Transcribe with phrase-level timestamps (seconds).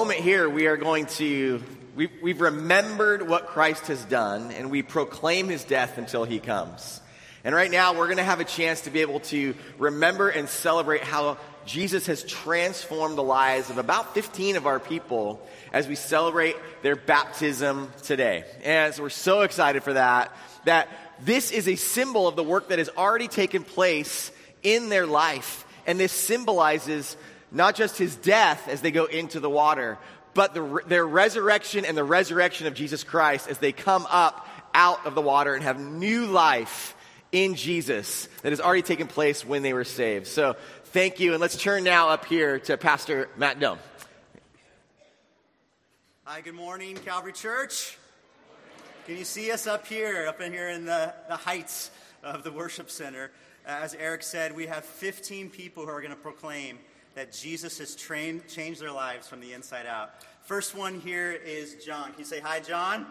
[0.00, 1.62] moment here, we are going to,
[1.94, 7.02] we've, we've remembered what Christ has done, and we proclaim his death until he comes.
[7.44, 10.48] And right now, we're going to have a chance to be able to remember and
[10.48, 11.36] celebrate how
[11.66, 16.96] Jesus has transformed the lives of about 15 of our people as we celebrate their
[16.96, 18.44] baptism today.
[18.64, 20.88] And so we're so excited for that, that
[21.22, 24.32] this is a symbol of the work that has already taken place
[24.62, 25.66] in their life.
[25.86, 27.18] And this symbolizes
[27.52, 29.98] not just his death as they go into the water,
[30.34, 35.06] but the, their resurrection and the resurrection of Jesus Christ as they come up out
[35.06, 36.94] of the water and have new life
[37.32, 40.26] in Jesus that has already taken place when they were saved.
[40.26, 41.32] So thank you.
[41.32, 43.78] And let's turn now up here to Pastor Matt Dome.
[46.24, 47.98] Hi, good morning, Calvary Church.
[49.06, 51.90] Can you see us up here, up in here in the, the heights
[52.22, 53.32] of the worship center?
[53.66, 56.78] As Eric said, we have 15 people who are going to proclaim
[57.20, 60.14] that Jesus has trained, changed their lives from the inside out.
[60.40, 62.12] First one here is John.
[62.12, 63.04] Can you say hi, John?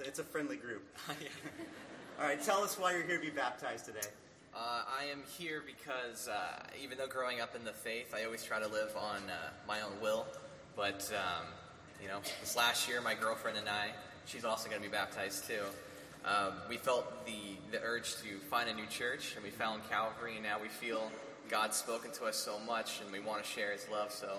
[0.00, 0.82] It's a, friendly group.
[2.18, 4.08] All right, tell us why you're here to be baptized today.
[4.54, 8.42] Uh, I am here because uh, even though growing up in the faith, I always
[8.42, 10.24] try to live on uh, my own will.
[10.74, 11.44] But, um,
[12.00, 13.90] you know, this last year, my girlfriend and I,
[14.24, 15.64] she's also going to be baptized too.
[16.24, 20.36] Um, we felt the, the urge to find a new church, and we found Calvary,
[20.36, 21.10] and now we feel
[21.48, 24.10] God's spoken to us so much, and we want to share His love.
[24.10, 24.38] So,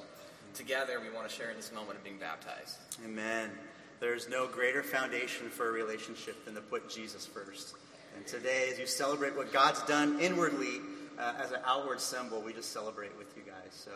[0.53, 2.77] together, we want to share in this moment of being baptized.
[3.05, 3.49] Amen.
[3.99, 7.75] There's no greater foundation for a relationship than to put Jesus first.
[8.15, 10.81] And today, as you celebrate what God's done inwardly
[11.17, 13.71] uh, as an outward symbol, we just celebrate with you guys.
[13.71, 13.91] So,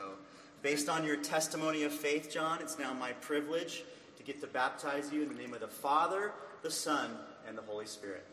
[0.62, 3.84] based on your testimony of faith, John, it's now my privilege
[4.18, 7.12] to get to baptize you in the name of the Father, the Son,
[7.48, 8.26] and the Holy Spirit.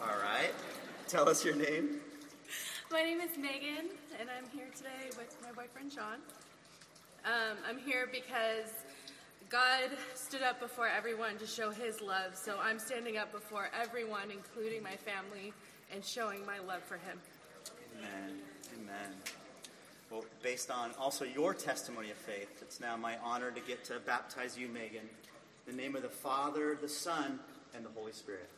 [0.00, 0.52] All right.
[1.08, 1.88] Tell us your name.
[2.90, 3.88] My name is Megan,
[4.20, 6.18] and I'm here today with my boyfriend Sean.
[7.24, 8.70] Um, I'm here because
[9.48, 14.30] God stood up before everyone to show his love, so I'm standing up before everyone,
[14.30, 15.54] including my family,
[15.90, 17.18] and showing my love for him.
[17.96, 18.36] Amen.
[18.74, 19.14] Amen.
[20.10, 24.00] Well, based on also your testimony of faith, it's now my honor to get to
[24.00, 25.08] baptize you, Megan,
[25.66, 27.40] in the name of the Father, the Son,
[27.74, 28.50] and the Holy Spirit.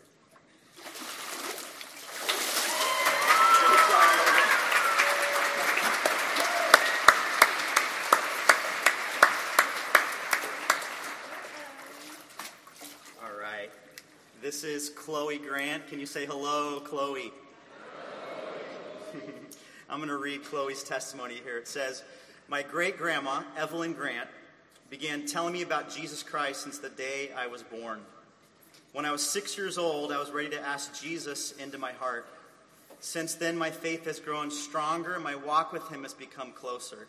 [13.23, 13.71] All right.
[14.54, 15.88] This is Chloe Grant.
[15.88, 17.32] Can you say hello, Chloe?
[19.91, 21.59] I'm going to read Chloe's testimony here.
[21.59, 22.04] It says,
[22.47, 24.28] My great grandma, Evelyn Grant,
[24.91, 28.03] began telling me about Jesus Christ since the day I was born.
[28.93, 32.28] When I was six years old, I was ready to ask Jesus into my heart.
[33.00, 37.09] Since then, my faith has grown stronger, and my walk with Him has become closer.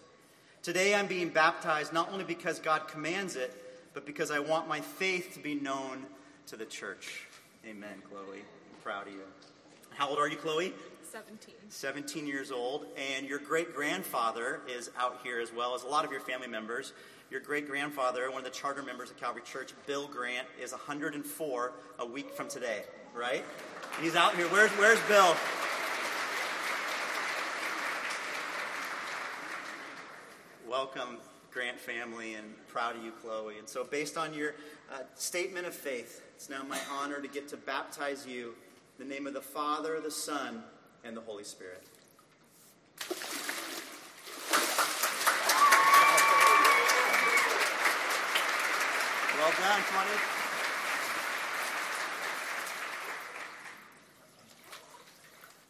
[0.64, 3.54] Today, I'm being baptized not only because God commands it,
[3.94, 6.08] but because I want my faith to be known
[6.48, 7.28] to the church.
[7.68, 8.42] Amen, Chloe.
[8.42, 9.22] I'm proud of you.
[9.90, 10.72] How old are you, Chloe?
[11.02, 11.56] 17.
[11.70, 16.06] 17 years old, and your great grandfather is out here as well as a lot
[16.06, 16.94] of your family members.
[17.32, 21.72] Your great grandfather, one of the charter members of Calvary Church, Bill Grant, is 104
[21.98, 22.84] a week from today,
[23.16, 23.44] right?
[24.00, 24.46] He's out here.
[24.50, 25.36] Where's, where's Bill?
[30.70, 31.18] Welcome,
[31.52, 33.58] Grant family, and proud of you, Chloe.
[33.58, 34.54] And so, based on your
[34.94, 38.54] uh, statement of faith, it's now my honor to get to baptize you
[39.00, 40.62] in the name of the Father, the Son,
[41.06, 41.82] and the Holy Spirit.
[49.38, 49.82] Well done.
[49.82, 50.14] Come on in.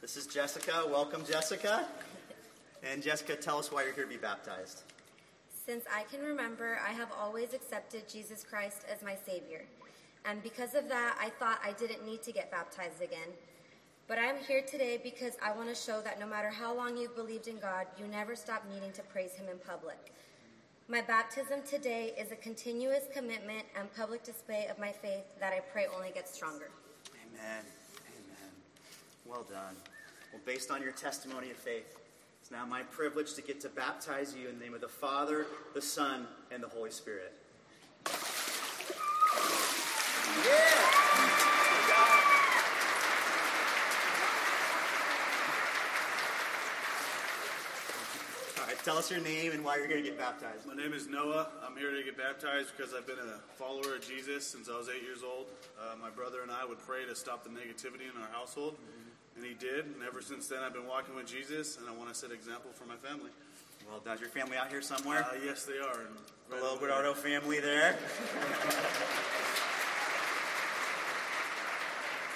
[0.02, 0.84] This is Jessica.
[0.90, 1.88] Welcome, Jessica.
[2.84, 4.82] And Jessica, tell us why you're here to be baptized.
[5.66, 9.66] Since I can remember, I have always accepted Jesus Christ as my Savior.
[10.28, 13.30] And because of that, I thought I didn't need to get baptized again.
[14.08, 17.16] But I'm here today because I want to show that no matter how long you've
[17.16, 20.14] believed in God, you never stop needing to praise Him in public.
[20.88, 25.60] My baptism today is a continuous commitment and public display of my faith that I
[25.60, 26.70] pray only gets stronger.
[27.10, 27.64] Amen.
[28.08, 28.52] Amen.
[29.26, 29.76] Well done.
[30.32, 31.98] Well, based on your testimony of faith,
[32.40, 35.48] it's now my privilege to get to baptize you in the name of the Father,
[35.74, 37.34] the Son, and the Holy Spirit.
[40.36, 40.42] All
[48.68, 50.68] right, tell us your name and why you're here to get baptized.
[50.68, 51.48] My name is Noah.
[51.66, 54.90] I'm here to get baptized because I've been a follower of Jesus since I was
[54.90, 55.46] eight years old.
[55.80, 58.76] Uh, my brother and I would pray to stop the negativity in our household,
[59.38, 59.86] and he did.
[59.86, 62.36] And ever since then, I've been walking with Jesus, and I want to set an
[62.36, 63.32] example for my family.
[63.90, 65.24] Well, does your family out here somewhere?
[65.24, 65.96] Uh, yes, they are.
[65.96, 67.98] Right Hello, Bernardo family there.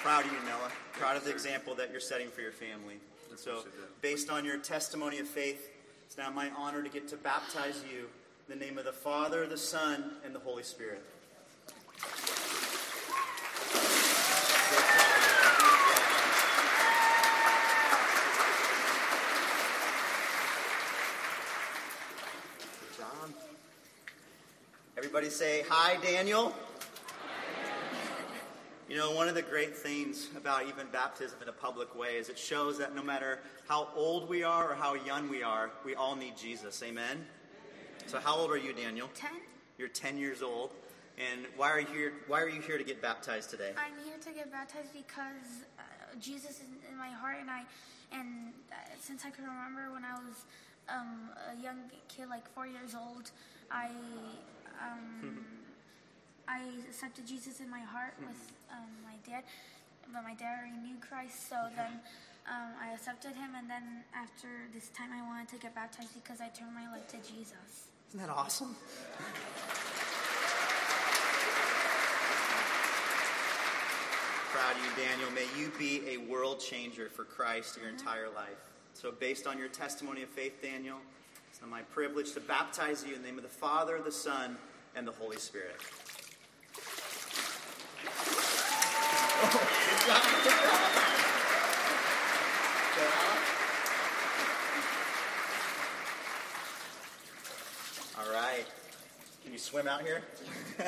[0.02, 0.70] Proud of you, Noah.
[0.94, 2.94] Proud of the example that you're setting for your family.
[3.28, 3.64] And so,
[4.00, 5.68] based on your testimony of faith,
[6.06, 8.08] it's now my honor to get to baptize you
[8.48, 11.02] in the name of the Father, the Son, and the Holy Spirit.
[24.96, 26.54] Everybody say, Hi, Daniel.
[28.90, 32.28] You know, one of the great things about even baptism in a public way is
[32.28, 33.38] it shows that no matter
[33.68, 36.82] how old we are or how young we are, we all need Jesus.
[36.82, 37.24] Amen?
[38.08, 39.08] So, how old are you, Daniel?
[39.14, 39.30] Ten.
[39.78, 40.70] You're 10 years old.
[41.18, 43.74] And why are you here, why are you here to get baptized today?
[43.76, 45.82] I'm here to get baptized because uh,
[46.18, 47.62] Jesus is in my heart, and I,
[48.10, 50.46] and uh, since I can remember when I was
[50.88, 51.78] um, a young
[52.08, 53.30] kid, like four years old,
[53.70, 53.90] I,
[54.82, 55.44] um,
[56.50, 59.44] I accepted Jesus in my heart with um, my dad,
[60.12, 62.00] but my dad already knew Christ, so then.
[62.48, 66.40] Um, I accepted him, and then after this time, I wanted to get baptized because
[66.40, 67.90] I turned my life to Jesus.
[68.08, 68.74] Isn't that awesome?
[74.50, 75.30] Proud of you, Daniel.
[75.30, 78.58] May you be a world changer for Christ your entire life.
[78.94, 80.96] So, based on your testimony of faith, Daniel,
[81.50, 84.56] it's my privilege to baptize you in the name of the Father, the Son,
[84.96, 85.76] and the Holy Spirit.
[89.40, 89.46] All
[98.30, 98.66] right.
[99.42, 100.20] Can you swim out here?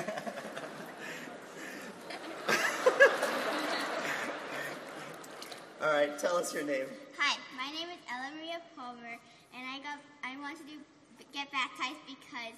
[5.81, 6.85] All right, tell us your name.
[7.19, 9.19] Hi, my name is Ella Maria Pulver,
[9.57, 10.73] and I got I want to do
[11.33, 12.53] get baptized because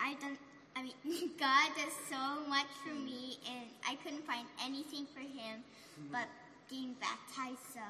[0.00, 0.36] I done.
[0.78, 5.64] I mean, God does so much for me, and I couldn't find anything for Him
[6.12, 6.28] but
[6.70, 7.58] getting baptized.
[7.74, 7.80] So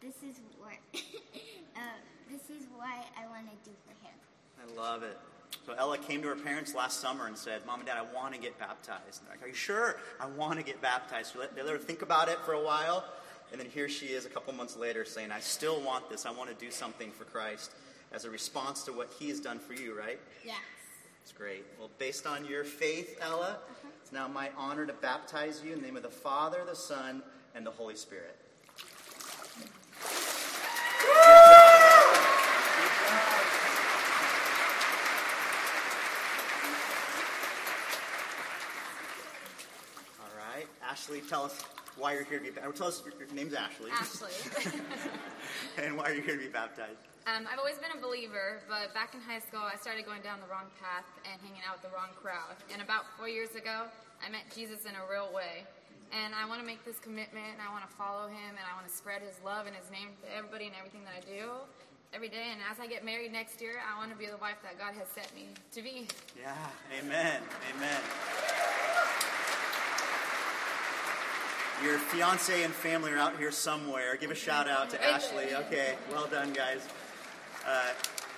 [0.00, 1.80] this is what uh,
[2.30, 4.14] this is what I want to do for Him.
[4.58, 5.18] I love it.
[5.66, 8.34] So Ella came to her parents last summer and said, "Mom and Dad, I want
[8.34, 9.96] to get baptized." And they're like, "Are you sure?
[10.18, 13.04] I want to get baptized." So they let her think about it for a while,
[13.52, 16.24] and then here she is a couple months later saying, "I still want this.
[16.24, 17.72] I want to do something for Christ
[18.12, 20.20] as a response to what He has done for you." Right?
[20.44, 20.56] Yes.
[21.28, 21.66] It's great.
[21.78, 23.88] Well, based on your faith, Ella, uh-huh.
[24.00, 27.22] it's now my honor to baptize you in the name of the Father, the Son,
[27.54, 28.34] and the Holy Spirit.
[40.18, 40.66] All right.
[40.82, 41.62] Ashley, tell us
[41.98, 42.76] why you're here to be baptized.
[42.78, 43.90] Tell us your, name's Ashley.
[43.90, 44.30] Ashley.
[45.76, 46.96] and why are you're here to be baptized.
[47.28, 50.40] Um, I've always been a believer, but back in high school, I started going down
[50.40, 52.56] the wrong path and hanging out with the wrong crowd.
[52.72, 53.84] And about four years ago,
[54.24, 55.68] I met Jesus in a real way.
[56.08, 58.72] And I want to make this commitment, and I want to follow him, and I
[58.72, 61.52] want to spread his love and his name to everybody and everything that I do
[62.16, 62.48] every day.
[62.48, 64.96] And as I get married next year, I want to be the wife that God
[64.96, 66.08] has set me to be.
[66.32, 66.56] Yeah.
[66.96, 67.44] Amen.
[67.76, 68.00] Amen.
[71.84, 74.16] Your fiance and family are out here somewhere.
[74.16, 75.54] Give a shout out to Ashley.
[75.54, 76.88] Okay, well done, guys.
[77.68, 77.92] Uh,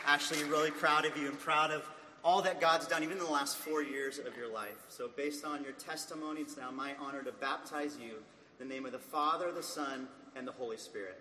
[0.09, 1.89] Ashley, really proud of you and proud of
[2.25, 4.75] all that God's done, even in the last four years of your life.
[4.89, 8.17] So, based on your testimony, it's now my honor to baptize you
[8.59, 11.21] in the name of the Father, the Son, and the Holy Spirit.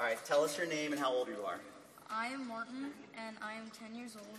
[0.00, 0.24] All right.
[0.24, 1.60] Tell us your name and how old you are.
[2.10, 4.38] I am Martin, and I am 10 years old.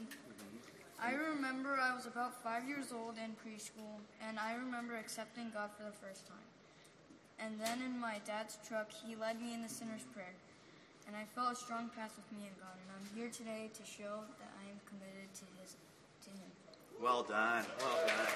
[1.01, 5.69] I remember I was about five years old in preschool, and I remember accepting God
[5.77, 6.49] for the first time.
[7.39, 10.35] And then in my dad's truck, he led me in the sinner's prayer.
[11.07, 13.83] And I felt a strong path with me and God, and I'm here today to
[13.85, 15.75] show that I am committed to his
[16.25, 16.51] to him.
[17.01, 17.65] Well done.
[17.79, 18.27] Well done.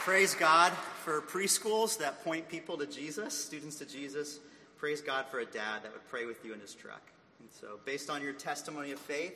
[0.00, 0.72] Praise God
[1.04, 4.40] for preschools that point people to Jesus, students to Jesus.
[4.76, 7.00] Praise God for a dad that would pray with you in his truck.
[7.44, 9.34] And so, based on your testimony of faith,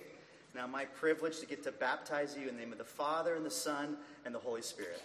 [0.55, 3.45] now my privilege to get to baptize you in the name of the Father and
[3.45, 5.03] the Son and the Holy Spirit.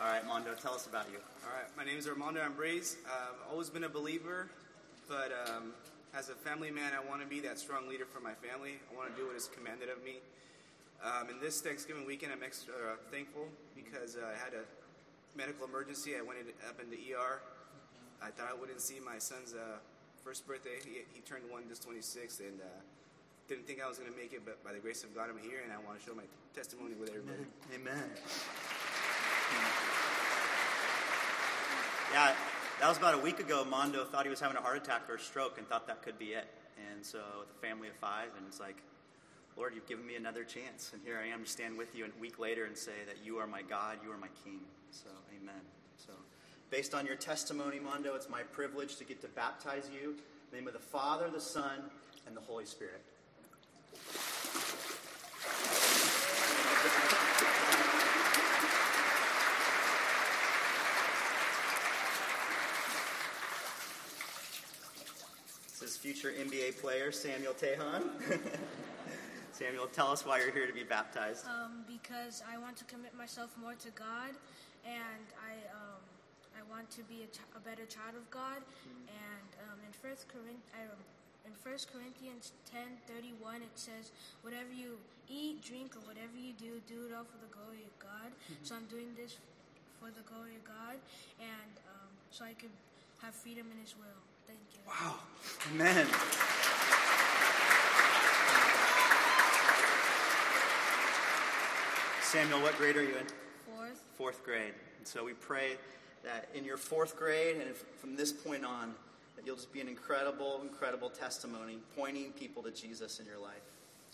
[0.00, 1.18] All right, Mondo, tell us about you.
[1.44, 2.96] All right, my name is Armando Ambrose.
[3.06, 4.50] I've always been a believer,
[5.06, 5.74] but um,
[6.12, 8.80] as a family man, I want to be that strong leader for my family.
[8.92, 10.16] I want to do what is commanded of me.
[11.04, 14.64] Um, and this Thanksgiving weekend, I'm extra uh, thankful because uh, I had a
[15.36, 16.16] medical emergency.
[16.16, 17.40] I went in, up in the ER.
[18.22, 19.78] I thought I wouldn't see my son's uh,
[20.24, 20.80] first birthday.
[20.82, 22.64] He, he turned one this 26th, and uh,
[23.48, 25.38] didn't think I was going to make it, but by the grace of God, I'm
[25.38, 26.24] here, and I want to show my
[26.54, 27.44] testimony with everybody.
[27.74, 28.10] Amen.
[32.12, 32.34] Yeah,
[32.80, 33.64] that was about a week ago.
[33.64, 36.18] Mondo thought he was having a heart attack or a stroke and thought that could
[36.18, 36.46] be it.
[36.90, 38.82] And so, with a family of five, and it's like,
[39.56, 40.90] Lord, you've given me another chance.
[40.92, 43.38] And here I am to stand with you a week later and say that you
[43.38, 44.60] are my God, you are my King.
[44.90, 45.08] So,
[45.40, 45.54] amen.
[45.96, 46.12] So,
[46.70, 50.16] based on your testimony, Mondo, it's my privilege to get to baptize you in
[50.50, 51.80] the name of the Father, the Son,
[52.26, 53.02] and the Holy Spirit.
[65.80, 68.10] This is future NBA player Samuel Tejan.
[69.56, 71.48] Samuel, tell us why you're here to be baptized.
[71.48, 74.36] Um, because I want to commit myself more to God,
[74.84, 76.04] and I um,
[76.52, 78.60] I want to be a, ch- a better child of God.
[79.08, 80.84] And um, in First Corinth, I,
[81.48, 84.12] in First Corinthians ten thirty one, it says,
[84.44, 85.00] "Whatever you
[85.32, 88.76] eat, drink, or whatever you do, do it all for the glory of God." So
[88.76, 89.40] I'm doing this
[89.96, 91.00] for the glory of God,
[91.40, 92.76] and um, so I could
[93.24, 94.20] have freedom in His will.
[94.44, 94.84] Thank you.
[94.84, 95.16] Wow.
[95.72, 96.04] Amen.
[102.36, 103.24] Samuel, what grade are you in?
[103.74, 104.02] Fourth.
[104.18, 104.74] Fourth grade.
[104.98, 105.78] And so we pray
[106.22, 108.94] that in your fourth grade and from this point on,
[109.36, 113.62] that you'll just be an incredible, incredible testimony pointing people to Jesus in your life.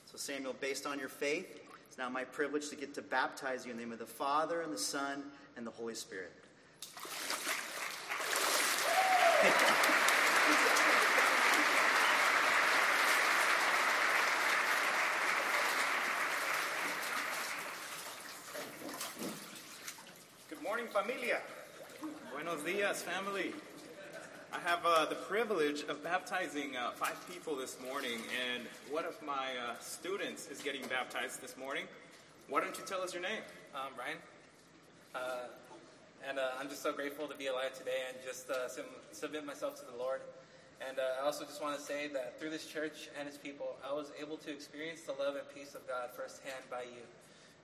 [0.04, 3.72] So, Samuel, based on your faith, it's now my privilege to get to baptize you
[3.72, 5.24] in the name of the Father and the Son
[5.56, 6.30] and the Holy Spirit.
[22.62, 23.52] Buenos dias, family.
[24.52, 28.20] I have uh, the privilege of baptizing uh, five people this morning,
[28.54, 31.84] and one of my uh, students is getting baptized this morning.
[32.48, 33.42] Why don't you tell us your name?
[33.74, 34.18] Um, Brian.
[35.14, 35.48] Uh,
[36.28, 39.44] and uh, I'm just so grateful to be alive today and just uh, sub- submit
[39.44, 40.20] myself to the Lord.
[40.86, 43.92] And I also just want to say that through this church and its people, I
[43.92, 47.02] was able to experience the love and peace of God firsthand by you.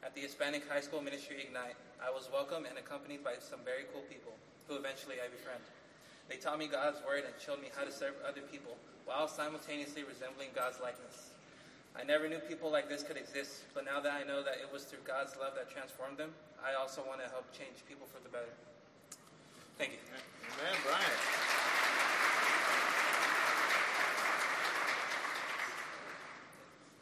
[0.03, 3.85] At the Hispanic High School Ministry Ignite, I was welcomed and accompanied by some very
[3.93, 4.33] cool people
[4.69, 5.73] who eventually I befriended.
[6.29, 8.77] They taught me God's word and showed me how to serve other people
[9.09, 11.33] while simultaneously resembling God's likeness.
[11.97, 14.69] I never knew people like this could exist, but now that I know that it
[14.71, 18.23] was through God's love that transformed them, I also want to help change people for
[18.23, 18.53] the better.
[19.79, 19.99] Thank you.
[20.13, 21.19] Amen, Brian.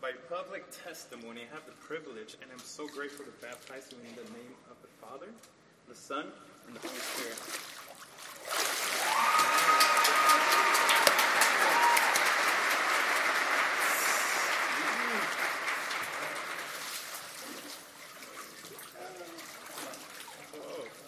[0.00, 4.14] By public testimony, I have the privilege, and I'm so grateful to baptize you in
[4.14, 5.26] the name of the Father,
[5.88, 6.26] the Son,
[6.66, 7.37] and the Holy Spirit.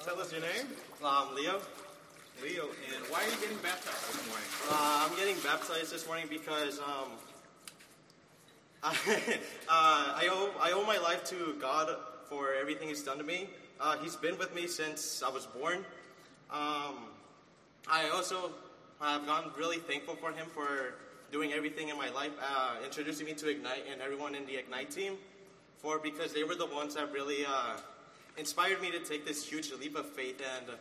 [0.05, 0.67] Tell us your name.
[1.05, 1.61] Um, Leo.
[2.43, 4.47] Leo, and why are you getting baptized this morning?
[4.71, 7.11] Uh, I'm getting baptized this morning because um,
[8.83, 8.91] I,
[9.69, 11.97] uh, I owe I owe my life to God
[12.29, 13.49] for everything He's done to me.
[13.80, 15.85] Uh, he's been with me since I was born.
[16.50, 17.06] Um,
[17.88, 18.50] I also
[19.00, 20.94] have gone really thankful for Him for
[21.30, 24.90] doing everything in my life, uh, introducing me to Ignite and everyone in the Ignite
[24.90, 25.14] team,
[25.76, 27.76] for because they were the ones that really uh,
[28.37, 30.73] inspired me to take this huge leap of faith and uh,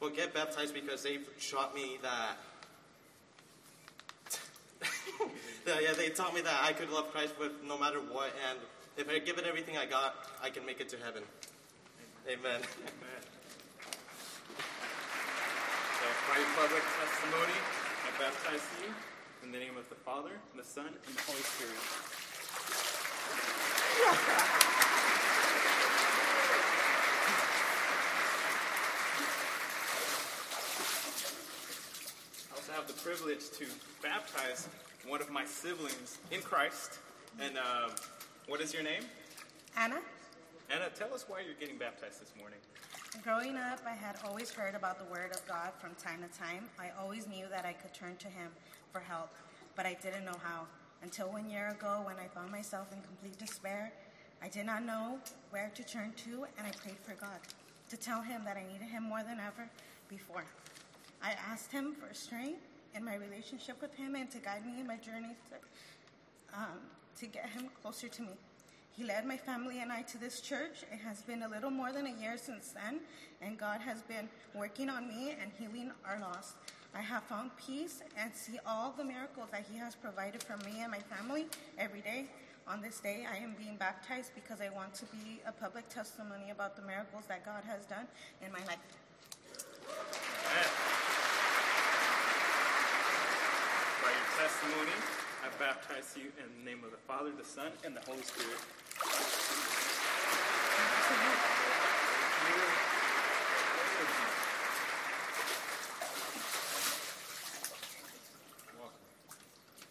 [0.00, 1.18] well get baptized because they
[1.50, 2.36] taught me that
[5.66, 8.58] Yeah, yeah, they taught me that I could love Christ with no matter what, and
[8.96, 11.22] if I give it everything I got, I can make it to heaven.
[12.28, 12.60] Amen.
[12.60, 12.66] So,
[16.28, 17.54] by public testimony,
[18.02, 18.90] I baptize you
[19.44, 21.78] in the name of the Father, and the Son, and the Holy Spirit.
[32.50, 33.66] I also have the privilege to
[34.02, 34.68] baptize
[35.06, 36.98] one of my siblings in Christ.
[37.40, 37.92] And um,
[38.48, 39.04] what is your name?
[39.76, 40.00] Anna,
[40.76, 42.58] Anna, tell us why you're getting baptized this morning.
[43.24, 46.68] growing up, I had always heard about the Word of God from time to time.
[46.78, 48.50] I always knew that I could turn to Him
[48.92, 49.30] for help,
[49.74, 50.66] but I didn't know how.
[51.02, 53.90] Until one year ago, when I found myself in complete despair,
[54.42, 55.18] I did not know
[55.48, 57.40] where to turn to, and I prayed for God.
[57.88, 59.70] to tell him that I needed him more than ever
[60.10, 60.44] before.
[61.22, 62.60] I asked him for strength
[62.94, 66.80] in my relationship with him and to guide me in my journey to, um,
[67.20, 68.36] to get him closer to me.
[68.96, 70.84] He led my family and I to this church.
[70.90, 73.00] It has been a little more than a year since then,
[73.42, 76.54] and God has been working on me and healing our loss.
[76.94, 80.80] I have found peace and see all the miracles that He has provided for me
[80.80, 81.44] and my family
[81.76, 82.24] every day.
[82.66, 86.50] On this day, I am being baptized because I want to be a public testimony
[86.50, 88.08] about the miracles that God has done
[88.40, 88.80] in my life.
[94.02, 94.96] By your testimony,
[95.44, 98.58] I baptize you in the name of the Father, the Son, and the Holy Spirit.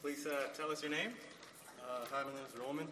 [0.01, 1.11] Please uh, tell us your name.
[1.81, 2.87] Uh, hi, my name is Roman.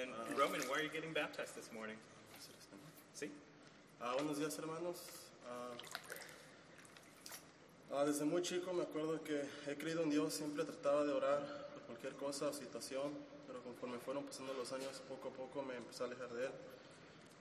[0.00, 1.96] And Uh, Roman, why are you getting baptized this morning?
[3.14, 3.28] Sí.
[4.00, 4.96] Ah, buenos días, hermanos.
[7.90, 11.40] Ah, desde muy chico me acuerdo que he creído en Dios, siempre trataba de orar
[11.72, 13.12] por cualquier cosa o situación,
[13.46, 16.52] pero conforme fueron pasando los años, poco a poco me empecé a alejar de Él.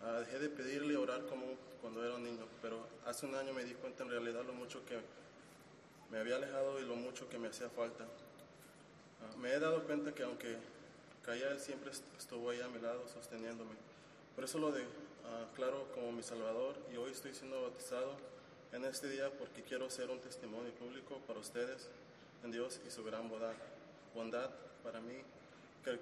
[0.04, 1.46] Ah, dejé de pedirle orar como
[1.82, 4.86] cuando era un niño, pero hace un año me di cuenta en realidad lo mucho
[4.86, 5.00] que
[6.12, 8.04] me había alejado y lo mucho que me hacía falta.
[8.04, 10.58] Ah, me he dado cuenta que aunque
[11.26, 13.72] caía, Él siempre est- estuvo ahí a mi lado sosteniéndome.
[14.36, 18.16] Por eso lo de ah, claro como mi Salvador y hoy estoy siendo bautizado
[18.72, 21.90] en este día porque quiero ser un testimonio público para ustedes
[22.44, 23.54] en Dios y su gran bondad,
[24.14, 24.50] bondad
[24.84, 25.16] para mí
[25.84, 26.00] que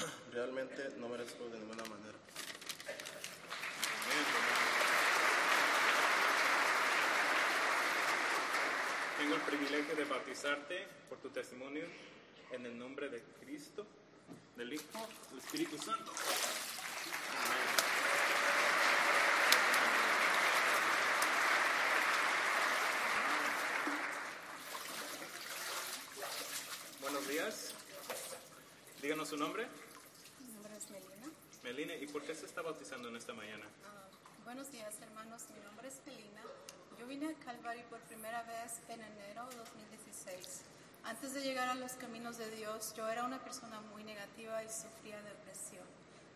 [0.32, 2.14] realmente no merezco de ninguna manera.
[9.18, 11.84] Tengo el privilegio de bautizarte por tu testimonio
[12.52, 13.86] en el nombre de Cristo,
[14.56, 16.12] del Hijo, del Espíritu Santo.
[27.00, 27.74] Buenos días.
[29.00, 29.66] Díganos su nombre.
[31.64, 31.94] Melina.
[31.94, 33.64] ¿y por qué se está bautizando en esta mañana?
[33.84, 34.08] Ah,
[34.44, 35.42] buenos días, hermanos.
[35.54, 36.42] Mi nombre es Melina.
[36.98, 40.60] Yo vine a Calvary por primera vez en enero de 2016.
[41.04, 44.68] Antes de llegar a los caminos de Dios, yo era una persona muy negativa y
[44.68, 45.84] sufría depresión.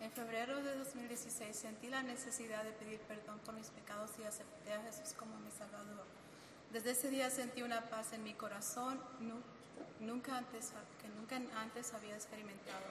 [0.01, 4.73] En febrero de 2016 sentí la necesidad de pedir perdón por mis pecados y acepté
[4.73, 6.05] a Jesús como mi Salvador.
[6.73, 9.43] Desde ese día sentí una paz en mi corazón nu-
[10.01, 12.85] nunca antes, que nunca antes había experimentado.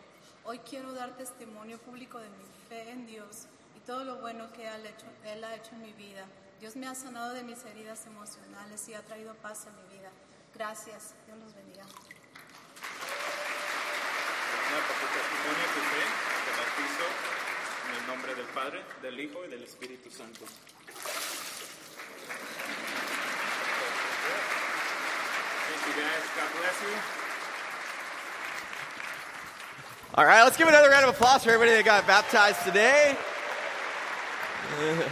[0.50, 4.66] Hoy quiero dar testimonio público de mi fe en Dios y todo lo bueno que
[4.66, 6.26] Él ha hecho, Él ha hecho en mi vida.
[6.62, 10.10] Dios me ha sanado de mis heridas emocionales y ha traído paz a mi vida.
[10.56, 11.16] Gracias.
[11.26, 11.84] Dios los bendiga.
[11.84, 11.92] Por
[14.96, 16.04] tu testimonio y tu fe,
[16.46, 17.08] te bautizo
[17.90, 20.46] en el nombre del Padre, del Hijo y del Espíritu Santo.
[25.68, 26.24] Thank you guys.
[26.38, 27.27] God bless you.
[30.18, 33.16] All right, let's give another round of applause for everybody that got baptized today.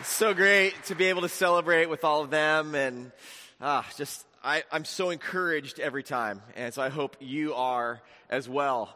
[0.00, 3.12] It's so great to be able to celebrate with all of them and
[3.60, 6.42] ah, just I, I'm so encouraged every time.
[6.56, 8.94] And so I hope you are as well.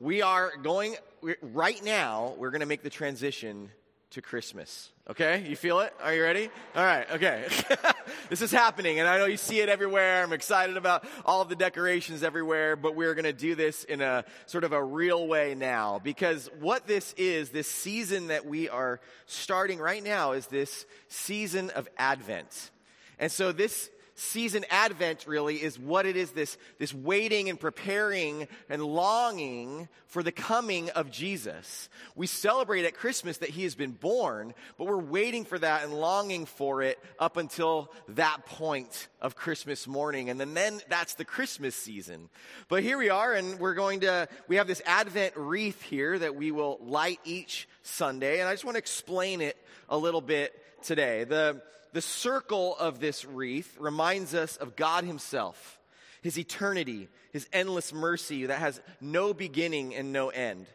[0.00, 0.96] We are going
[1.40, 3.70] right now, we're going to make the transition
[4.10, 4.90] to Christmas.
[5.08, 5.44] Okay?
[5.48, 5.92] You feel it?
[6.02, 6.50] Are you ready?
[6.74, 7.46] All right, okay.
[8.30, 10.22] this is happening, and I know you see it everywhere.
[10.22, 14.00] I'm excited about all of the decorations everywhere, but we're going to do this in
[14.00, 16.00] a sort of a real way now.
[16.02, 21.70] Because what this is, this season that we are starting right now, is this season
[21.70, 22.70] of Advent.
[23.18, 28.48] And so this season Advent really is what it is this, this waiting and preparing
[28.68, 31.88] and longing for the coming of Jesus.
[32.14, 35.94] We celebrate at Christmas that he has been born, but we're waiting for that and
[35.94, 40.30] longing for it up until that point of Christmas morning.
[40.30, 42.28] And then, then that's the Christmas season.
[42.68, 46.34] But here we are, and we're going to, we have this Advent wreath here that
[46.34, 48.40] we will light each Sunday.
[48.40, 49.56] And I just want to explain it
[49.88, 51.24] a little bit today.
[51.24, 51.62] The,
[51.92, 55.78] the circle of this wreath reminds us of God Himself,
[56.22, 60.66] His eternity, His endless mercy that has no beginning and no end.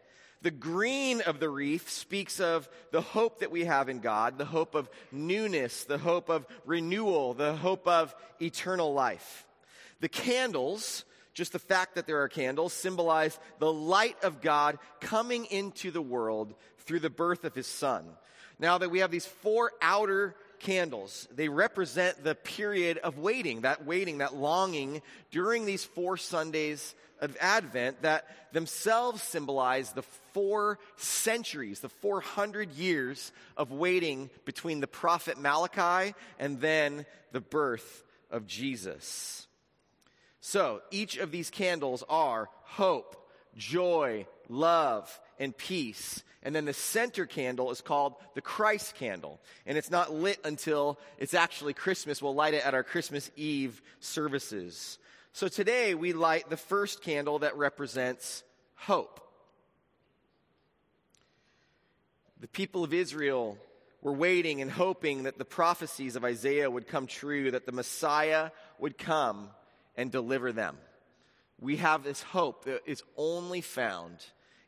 [0.43, 4.43] The green of the wreath speaks of the hope that we have in God, the
[4.43, 9.47] hope of newness, the hope of renewal, the hope of eternal life.
[10.01, 15.45] The candles, just the fact that there are candles, symbolize the light of God coming
[15.45, 18.05] into the world through the birth of His Son.
[18.59, 23.85] Now that we have these four outer candles, they represent the period of waiting, that
[23.85, 30.01] waiting, that longing during these four Sundays of Advent that themselves symbolize the
[30.33, 38.03] four centuries, the 400 years of waiting between the prophet Malachi and then the birth
[38.29, 39.47] of Jesus.
[40.41, 43.15] So each of these candles are hope,
[43.55, 46.23] joy, love, and peace.
[46.43, 49.39] And then the center candle is called the Christ candle.
[49.65, 52.21] And it's not lit until it's actually Christmas.
[52.21, 54.99] We'll light it at our Christmas Eve services.
[55.31, 58.43] So today we light the first candle that represents
[58.75, 59.19] hope.
[62.41, 63.57] The people of Israel
[64.01, 68.51] were waiting and hoping that the prophecies of Isaiah would come true, that the Messiah
[68.79, 69.49] would come
[69.95, 70.77] and deliver them.
[71.61, 74.17] We have this hope that is only found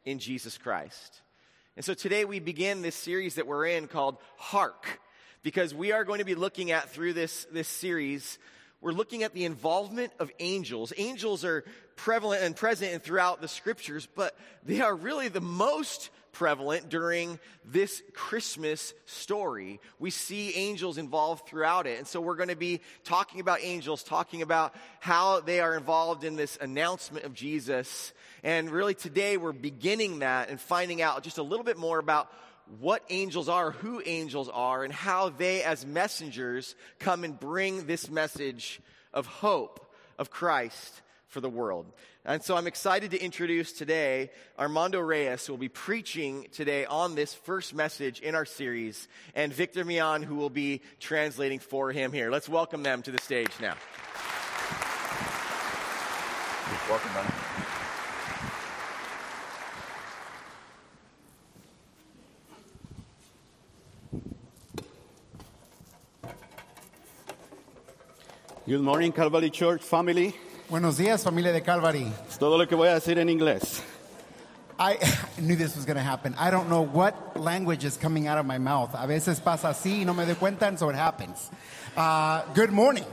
[0.05, 1.21] in Jesus Christ.
[1.75, 5.01] And so today we begin this series that we're in called Hark,
[5.43, 8.39] because we are going to be looking at through this, this series,
[8.81, 10.93] we're looking at the involvement of angels.
[10.97, 11.63] Angels are
[11.95, 18.03] prevalent and present throughout the scriptures, but they are really the most prevalent during this
[18.13, 19.79] Christmas story.
[19.99, 21.97] We see angels involved throughout it.
[21.97, 26.25] And so we're going to be talking about angels, talking about how they are involved
[26.25, 28.13] in this announcement of Jesus.
[28.43, 32.29] And really today we're beginning that and finding out just a little bit more about
[32.79, 38.09] what angels are, who angels are, and how they, as messengers, come and bring this
[38.09, 38.81] message
[39.13, 41.85] of hope of Christ for the world.
[42.23, 47.13] And so I'm excited to introduce today Armando Reyes, who will be preaching today on
[47.13, 52.11] this first message in our series, and Victor Mian, who will be translating for him
[52.11, 52.31] here.
[52.31, 53.75] Let's welcome them to the stage now.
[56.89, 57.74] Welcome, man.
[68.67, 70.33] Good morning, Calvary Church family.
[70.69, 72.11] Buenos días, familia de Calvary.
[72.27, 73.83] Es todo lo que voy a decir en inglés.
[74.79, 74.97] I
[75.39, 76.33] knew this was going to happen.
[76.37, 78.93] I don't know what language is coming out of my mouth.
[78.95, 81.51] A veces pasa así y no me doy cuenta, and so it happens.
[81.95, 83.05] Uh, good morning.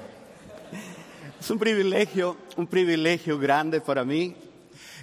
[1.38, 4.34] Es un privilegio, un privilegio grande para mí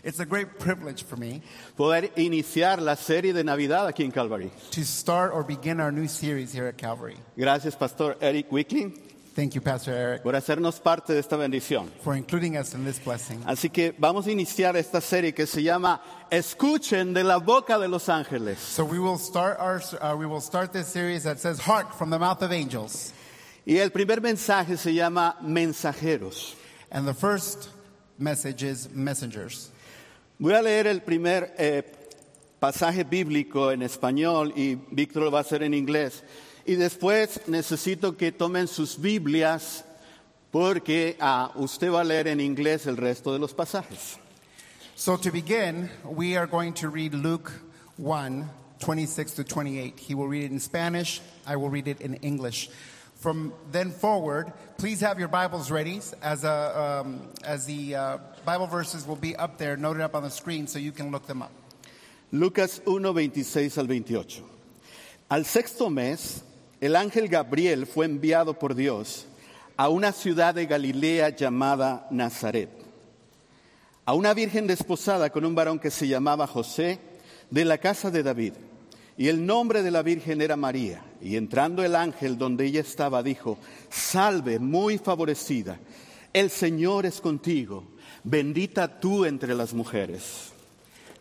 [0.02, 1.42] It's a great privilege for me
[1.76, 4.50] poder iniciar la serie de Navidad aquí en Calvary.
[4.72, 7.18] to start or begin our new series here at Calvary.
[7.38, 8.98] Gracias, Pastor Eric Wickling,
[9.36, 11.90] Thank you, Pastor Eric, por hacernos parte de esta bendición.
[12.04, 13.42] for including us in this blessing.
[13.46, 17.88] Así que vamos a iniciar esta serie que se llama Escuchen de la boca de
[17.88, 18.58] los ángeles.
[18.60, 22.10] So we will start our uh, we will start this series that says "Hark from
[22.10, 23.14] the mouth of angels,"
[23.66, 26.56] Y el primer mensaje se llama Mensajeros.
[26.92, 27.70] and the first
[28.18, 29.70] message is messengers.
[30.40, 31.84] Voy a leer el primer eh,
[32.60, 36.24] pasaje bíblico en español y Víctor lo va a hacer en inglés.
[36.66, 39.84] Y después necesito que tomen sus Biblias
[40.52, 44.18] porque ah, usted va a leer en inglés el resto de los pasajes.
[44.96, 47.52] So to begin, we are going to read Luke
[47.98, 49.98] 1, 26 to 28.
[49.98, 51.22] He will read it in Spanish.
[51.48, 52.70] I will read it in English.
[53.16, 58.68] From then forward, please have your Bibles ready as, a, um, as the uh, Bible
[58.68, 61.42] verses will be up there, noted up on the screen so you can look them
[61.42, 61.52] up.
[62.32, 64.42] Lucas 1, 26 al 28.
[65.32, 66.44] Al sexto mes,
[66.82, 69.26] el ángel Gabriel fue enviado por Dios
[69.76, 72.70] a una ciudad de Galilea llamada Nazaret,
[74.06, 77.00] a una virgen desposada con un varón que se llamaba José
[77.50, 78.54] de la casa de David.
[79.18, 81.04] Y el nombre de la virgen era María.
[81.22, 83.58] Y entrando el ángel donde ella estaba, dijo,
[83.90, 85.78] salve, muy favorecida,
[86.32, 87.84] el Señor es contigo,
[88.24, 90.54] bendita tú entre las mujeres.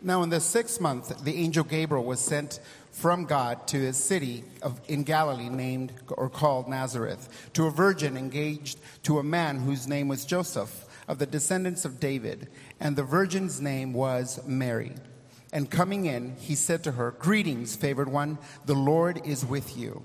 [0.01, 4.43] Now, in the sixth month, the angel Gabriel was sent from God to a city
[4.61, 9.87] of, in Galilee named or called Nazareth, to a virgin engaged to a man whose
[9.87, 12.47] name was Joseph, of the descendants of David,
[12.79, 14.93] and the virgin's name was Mary.
[15.51, 20.03] And coming in, he said to her, Greetings, favored one, the Lord is with you.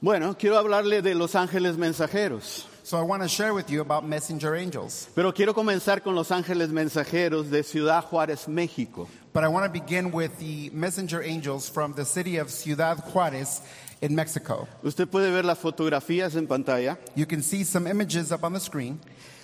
[0.00, 2.64] Bueno, quiero hablarle de los ángeles mensajeros.
[2.88, 5.10] So I want to share with you about messenger angels.
[5.14, 9.06] Pero quiero comenzar con los ángeles mensajeros de Ciudad Juárez, México.
[9.34, 13.60] But I want to begin with the messenger angels from the city of Ciudad Juarez
[14.00, 14.66] in Mexico.
[14.82, 16.96] Usted puede ver las fotografías en pantalla.
[17.14, 18.98] You can see some images up on the screen.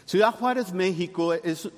[0.07, 1.69] Ciudad Juárez, México es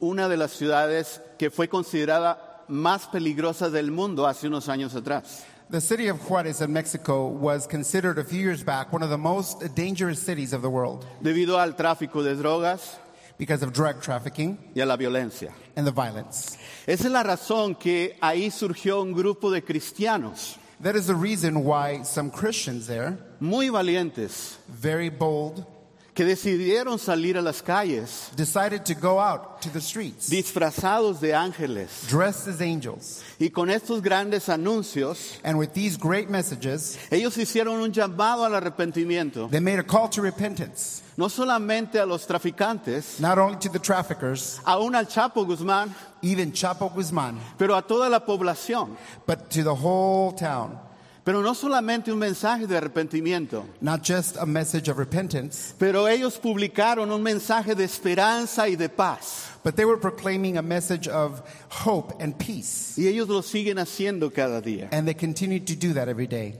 [0.00, 5.44] una de las ciudades que fue considerada más peligrosa del mundo hace unos años atrás.
[5.72, 9.16] The city of Juarez in Mexico was considered a few years back one of the
[9.16, 12.94] most dangerous cities of the world Debido al tráfico de drogas
[13.38, 15.50] because of drug trafficking y a la violencia.
[15.74, 16.58] and the violence.
[16.86, 21.64] Esa es la razón que ahí surgió un grupo de cristianos That is the reason
[21.64, 25.64] why some Christians there, muy valientes, very bold,
[26.14, 31.32] que decidieron salir a las calles decided to go out to the streets disfrazados de
[31.34, 33.22] ángeles dressed as angels.
[33.38, 38.54] y con estos grandes anuncios And with these great messages, ellos hicieron un llamado al
[38.54, 43.70] arrepentimiento they made a call to repentance, no solamente a los traficantes not only to
[43.70, 48.96] the traffickers, aún al Chapo Guzmán even Chapo Guzman, pero a toda la población
[49.26, 50.78] but to the whole town.
[51.24, 56.38] Pero no solamente un mensaje de arrepentimiento Not just a message of repentance, pero ellos
[56.38, 61.42] publicaron un mensaje de esperanza y de paz but they were proclaiming a message of
[61.68, 62.94] hope and peace.
[62.98, 66.54] y ellos lo siguen haciendo cada día And they continue to do that every day.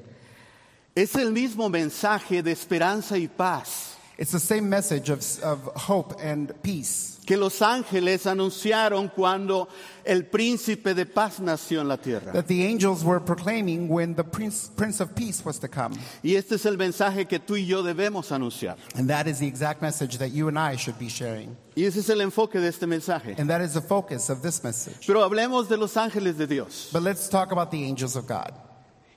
[0.95, 6.15] es el mismo mensaje de esperanza y paz It's the same message of, of hope
[6.21, 9.69] and peace que los ángeles anunciaron cuando
[10.05, 12.33] el príncipe de paz nació en la tierra.
[12.33, 15.95] that the angels were proclaiming when the Prince, Prince of Peace was to come.
[16.23, 18.77] Y este es el mensaje que tú y yo debemos anunciar.
[18.97, 21.57] And that is the exact message that you and I should be sharing.
[21.77, 23.39] Y ese es el enfoque de este mensaje.
[23.39, 25.07] And that is the focus of this message.
[25.07, 26.91] Pero hablemos de los ángeles de Dios.
[26.93, 28.53] But let's talk about the angels of God.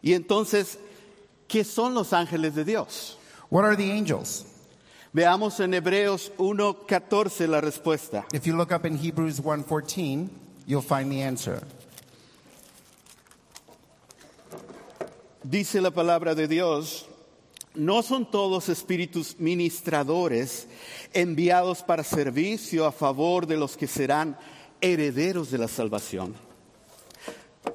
[0.04, 0.78] Y entonces,
[1.48, 3.18] ¿qué son los ángeles de Dios?
[3.50, 4.46] What are the angels?
[5.16, 8.26] Veamos en Hebreos 1.14 la respuesta.
[8.34, 10.28] If you look up in Hebrews 1:14,
[10.68, 11.62] you'll find the answer.
[15.42, 17.06] Dice la palabra de Dios,
[17.76, 20.68] no son todos espíritus ministradores
[21.14, 24.38] enviados para servicio a favor de los que serán
[24.82, 26.36] herederos de la salvación.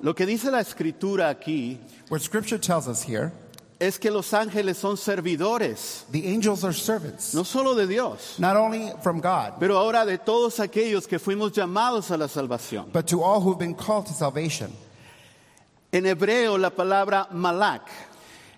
[0.03, 3.33] Lo que dice la escritura aquí What scripture tells us here,
[3.81, 8.55] es que los ángeles son servidores, the angels are servants, no solo de Dios, not
[8.55, 12.93] only from God, pero ahora de todos aquellos que fuimos llamados a la salvación.
[12.93, 14.71] but to all who've been called to salvation.
[15.93, 17.89] En hebreo la palabra malak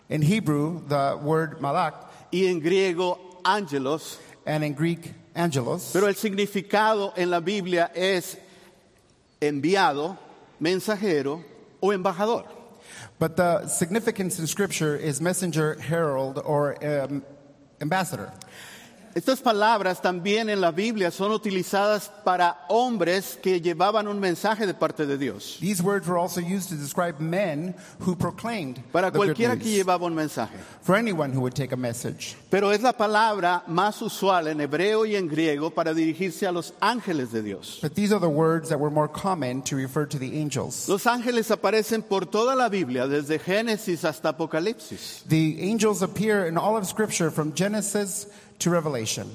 [0.08, 1.94] In Hebrew, the word malak,
[2.32, 8.36] y en griego ángelos, and in Greek, angelos, pero el significado en la Biblia es
[9.40, 10.18] enviado,
[10.60, 11.42] mensajero
[11.80, 12.44] o embajador.
[13.22, 17.22] But the significance in scripture is messenger, herald, or um,
[17.80, 18.32] ambassador.
[19.14, 24.72] Estas palabras también en la Biblia son utilizadas para hombres que llevaban un mensaje de
[24.72, 25.58] parte de Dios.
[25.60, 29.70] These words were also used to describe men who proclaimed Para the good cualquiera que
[29.70, 30.56] llevaba un mensaje.
[30.80, 32.36] for anyone who would take a message.
[32.50, 36.72] Pero es la palabra más usual en hebreo y en griego para dirigirse a los
[36.80, 37.80] ángeles de Dios.
[37.82, 40.88] But these are the words that were more common to refer to the angels.
[40.88, 45.22] Los ángeles aparecen por toda la Biblia, desde Génesis hasta Apocalipsis.
[45.28, 48.26] The angels appear in all of Scripture from Genesis
[48.62, 49.30] to Revelation.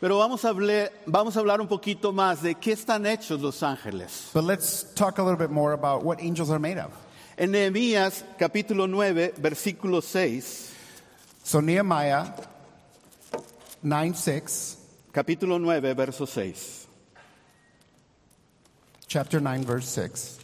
[0.00, 3.62] Pero vamos a, hablar, vamos a hablar un poquito más de qué están hechos los
[3.62, 4.30] ángeles.
[4.34, 6.92] But let's talk a little bit more about what angels are made of.
[7.36, 10.74] En Nehemías capítulo 9, versículo 6,
[11.44, 12.34] So Nehemiah
[13.82, 14.76] 9 6,
[15.12, 16.82] capítulo 9, verso 6.
[19.12, 20.38] chapter 9, verse 6.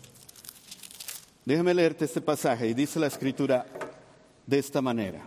[1.46, 3.64] Déjame leerte este pasaje y dice la escritura
[4.46, 5.22] de esta manera.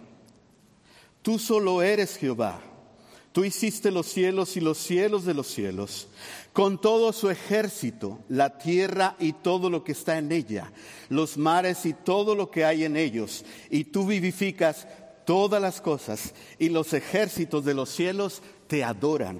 [1.24, 2.62] Tú solo eres Jehová.
[3.32, 6.08] Tú hiciste los cielos y los cielos de los cielos,
[6.52, 10.72] con todo su ejército, la tierra y todo lo que está en ella,
[11.08, 14.86] los mares y todo lo que hay en ellos, y tú vivificas
[15.26, 19.40] todas las cosas, y los ejércitos de los cielos te adoran.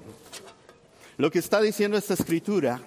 [1.18, 2.80] Lo que está diciendo esta escritura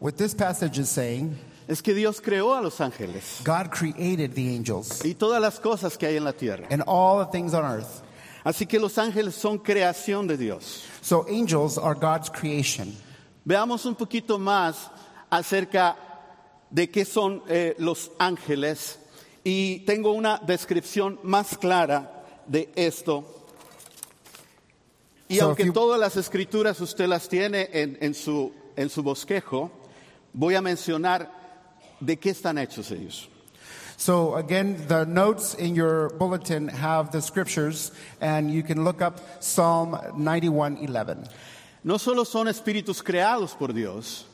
[0.00, 1.38] What this passage is saying,
[1.68, 5.96] es que Dios creó a los ángeles God created the angels y todas las cosas
[5.96, 6.66] que hay en la tierra.
[6.70, 8.02] and all the things on earth.
[8.44, 10.84] Así que los ángeles son creación de Dios.
[11.00, 12.92] So angels are God's creation.
[13.44, 14.90] Veamos un poquito más
[15.30, 15.96] acerca
[16.70, 18.98] de qué son eh, los ángeles
[19.44, 23.24] y tengo una descripción más clara de esto.
[25.28, 29.02] Y So aunque you- todas las escrituras usted las tiene en, en su, en su
[29.02, 29.70] bosquejo,
[30.32, 31.30] voy a mencionar
[32.00, 33.28] de qué están hechos ellos.
[34.02, 39.20] So again, the notes in your bulletin have the scriptures, and you can look up
[39.40, 41.28] Psalm 91:11.
[41.84, 44.24] No solo son espíritus creados por Dios,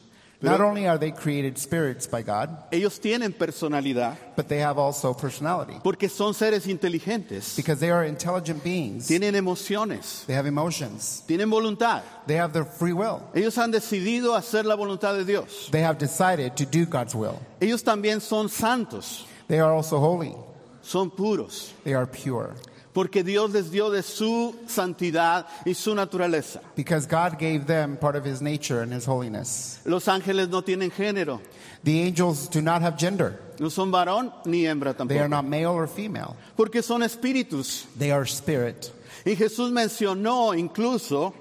[0.40, 5.12] Not only are they created spirits by God, ellos tienen personalidad but they have also
[5.12, 9.07] personality porque son seres inteligentes, because they are intelligent beings.
[9.07, 11.24] tienen emociones, They have emotions.
[11.28, 12.00] tienen voluntad.
[12.26, 13.20] They have their free will.
[13.35, 15.68] Ellos han decidido hacer la voluntad de Dios.
[15.70, 17.38] They have decided to do God's will.
[17.61, 20.34] Ellos también son santos, They are also holy.
[20.82, 21.72] son puros.
[21.84, 22.54] They are pure.
[22.94, 26.61] porque Dios les dio de su santidad y su naturaleza.
[26.74, 29.78] Because God gave them part of his nature and his holiness.
[29.84, 31.40] Los ángeles no tienen género,
[31.84, 33.38] The angels do not have gender.
[33.61, 35.08] no son varón ni hembra tampoco.
[35.11, 36.34] They are not male or female.
[36.56, 37.87] porque son espíritus.
[37.96, 38.90] They are spirit.
[39.24, 41.32] Y Jesús mencionó incluso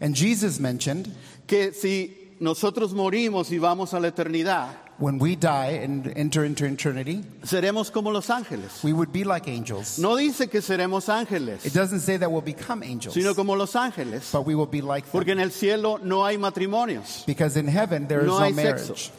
[0.00, 1.10] And Jesus mentioned
[1.46, 4.68] que si nosotros morimos y vamos a la eternidad,
[4.98, 8.82] when we die and enter into eternity, seremos como los ángeles.
[8.82, 9.98] we would be like angels.
[9.98, 13.74] No dice que seremos ángeles, It doesn't say that we'll become angels, sino como los
[13.74, 15.12] ángeles, but we will be like them.
[15.12, 17.24] porque en el cielo no hay matrimonios.
[17.26, 18.80] Because in heaven there is No no, hay marriage.
[18.88, 19.10] sexo.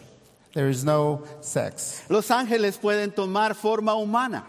[0.54, 2.02] There is no sex.
[2.10, 4.44] Los ángeles pueden tomar forma humana.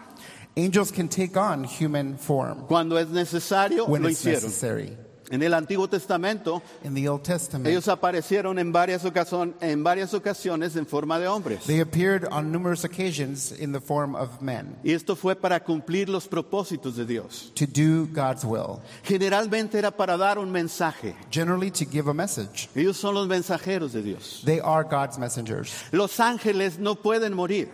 [0.57, 4.43] Angels can take on human form Cuando es necesario, when lo it's hicieron.
[4.43, 4.97] necessary.
[5.31, 10.13] En el Antiguo Testamento, In the Old Testament, ellos aparecieron en varias, ocasión- en varias
[10.13, 11.63] ocasiones en forma de hombres.
[11.65, 16.09] they appeared on numerous occasions in the form of men Y esto fue para cumplir
[16.09, 17.51] los propósitos de Dios.
[17.55, 21.15] to do God's will, Generalmente era para dar un mensaje.
[21.31, 22.67] generally to give a message.
[22.75, 24.41] Ellos son los mensajeros de Dios.
[24.45, 25.71] They are God's messengers.
[25.91, 27.69] Los ángeles no pueden morir,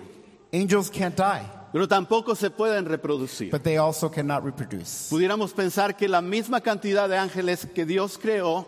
[0.54, 3.52] Angels can't die, pero tampoco se pueden reproducir.
[3.52, 5.10] but they also cannot reproduce.
[5.10, 8.66] Pudiéramos pensar que la misma cantidad de ángeles que Dios creó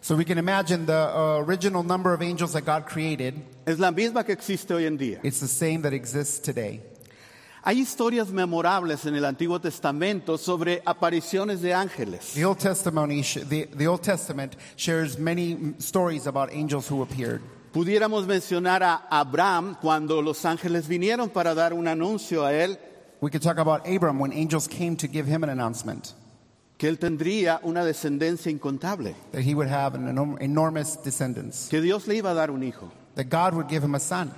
[0.00, 3.34] So we can imagine the uh, original number of angels that God created,
[3.66, 5.18] es la misma que existe hoy en día.
[5.22, 6.82] it's the same that exists today.
[7.66, 12.34] Hay historias memorables en el Antiguo Testamento sobre apariciones de ángeles.
[12.34, 17.40] The Old the, the Old Testament shares many stories about angels who appeared.
[17.74, 22.78] Pudiéramos mencionar a Abraham cuando los ángeles vinieron para dar un anuncio a él
[23.20, 26.14] We could talk about Abram when angels came to give him an announcement
[26.78, 31.80] que él tendría una descendencia incontable, that he would have an enorm- enormous descendants, que
[31.80, 32.92] Dios le iba a dar un hijo.
[33.16, 34.32] that God would give him a son.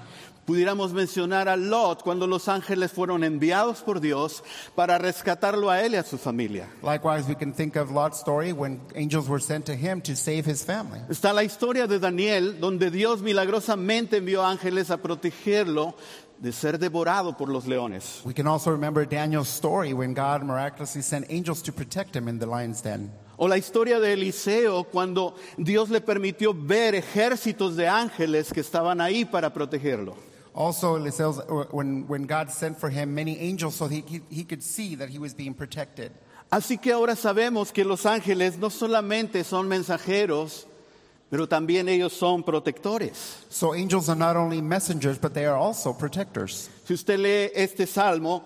[0.47, 4.45] Pudiéramos mencionar a Lot cuando los ángeles fueron enviados por Dios
[4.77, 6.69] para rescatarlo a él y a su familia.
[6.83, 10.47] Likewise, we can think of Lot's story when angels were sent to him to save
[10.47, 11.01] his family.
[11.09, 15.95] Está la historia de Daniel, donde Dios milagrosamente envió ángeles a protegerlo
[16.39, 18.23] de ser devorado por los leones.
[18.25, 22.39] We can also remember Daniel's story when God miraculously sent angels to protect him in
[22.39, 23.11] the lion's den.
[23.37, 29.01] O la historia de Eliseo cuando Dios le permitió ver ejércitos de ángeles que estaban
[29.01, 30.15] ahí para protegerlo.
[30.57, 34.63] Also, Eliseo's- when, when God sent for him many angels so he, he, he could
[34.63, 36.11] see that he was being protected.
[36.51, 40.65] Así que ahora sabemos que los ángeles no solamente son mensajeros,
[41.29, 43.45] pero también ellos son protectores.
[43.51, 46.71] So angels are not only messengers, but they are also protectors.
[46.85, 48.45] Si usted lee este salmo,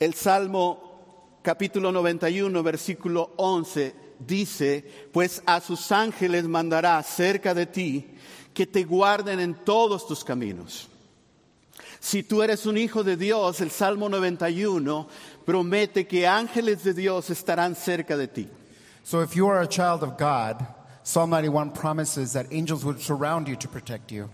[0.00, 8.06] el salmo capítulo 91, versículo 11, dice, pues a sus ángeles mandará cerca de ti
[8.54, 10.88] que te guarden en todos tus caminos.
[12.04, 15.06] Si tú eres un hijo de Dios, el Salmo 91
[15.46, 18.48] promete que ángeles de Dios estarán cerca de ti.
[19.04, 20.66] So if you are a child of God,
[21.04, 24.28] Psalm 91 promises that angels would surround you to protect you.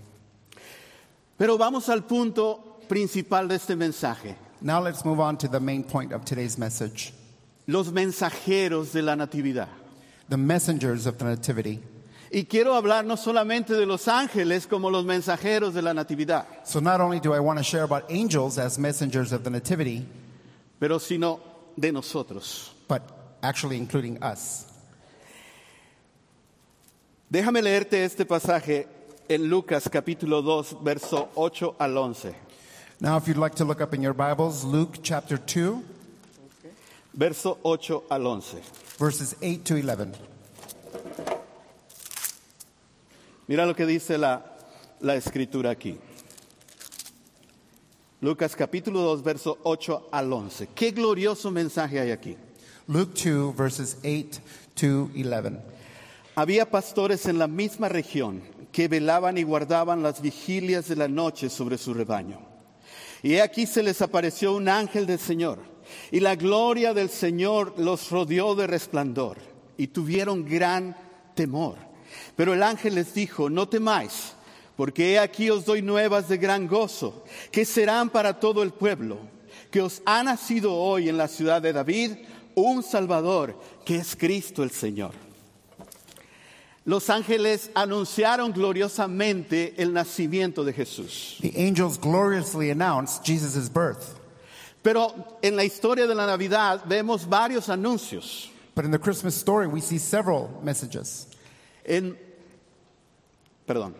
[1.37, 4.35] Pero vamos al punto principal de este mensaje.
[4.63, 7.13] Now let's move on to the main point of today's message
[7.67, 9.69] Los mensajeros de la Natividad.
[10.31, 11.81] the messengers of the Nativity.
[12.31, 16.81] Y quiero hablar no solamente de los ángeles como los mensajeros de la Natividad, So
[16.81, 20.07] not only do I want to share about angels as messengers of the Nativity,
[20.79, 21.41] pero sino
[21.77, 22.71] de nosotros.
[22.87, 23.03] but
[23.43, 24.67] actually including us.
[27.31, 28.87] Déjame leerte este pasaje
[29.29, 32.35] en Lucas capítulo 2, verso 8 al 11.
[33.01, 35.83] Now, if you'd like to look up in your Bibles, Luke chapter 2,
[37.15, 38.61] Verso 8 al 11.
[38.99, 40.15] verses 8 to 11.
[43.49, 44.45] Mira lo que dice la,
[45.01, 45.97] la escritura aquí.
[48.21, 50.69] Lucas capítulo 2, verso 8 al 11.
[50.75, 52.37] Qué glorioso mensaje hay aquí.
[52.87, 54.41] Luke 2, verses 8
[54.75, 55.61] to 11.
[56.35, 61.49] Había pastores en la misma región que velaban y guardaban las vigilias de la noche
[61.49, 62.41] sobre su rebaño.
[63.23, 65.61] Y aquí se les apareció un ángel del Señor,
[66.11, 69.39] y la gloria del Señor los rodeó de resplandor,
[69.79, 70.95] y tuvieron gran
[71.35, 71.88] temor.
[72.37, 74.33] Pero el ángel les dijo, no temáis,
[74.77, 79.19] porque he aquí os doy nuevas de gran gozo, que serán para todo el pueblo,
[79.71, 82.13] que os ha nacido hoy en la ciudad de David
[82.55, 85.13] un Salvador, que es Cristo el Señor.
[86.85, 91.37] Los ángeles anunciaron gloriosamente el nacimiento de Jesús.
[91.43, 94.17] The angels gloriously announced Jesus' birth.
[94.83, 98.49] Pero en la historia de la Navidad vemos varios anuncios.
[98.75, 101.27] But in the Christmas story, we see several messages.
[101.89, 102.19] En,
[103.67, 103.95] perdón.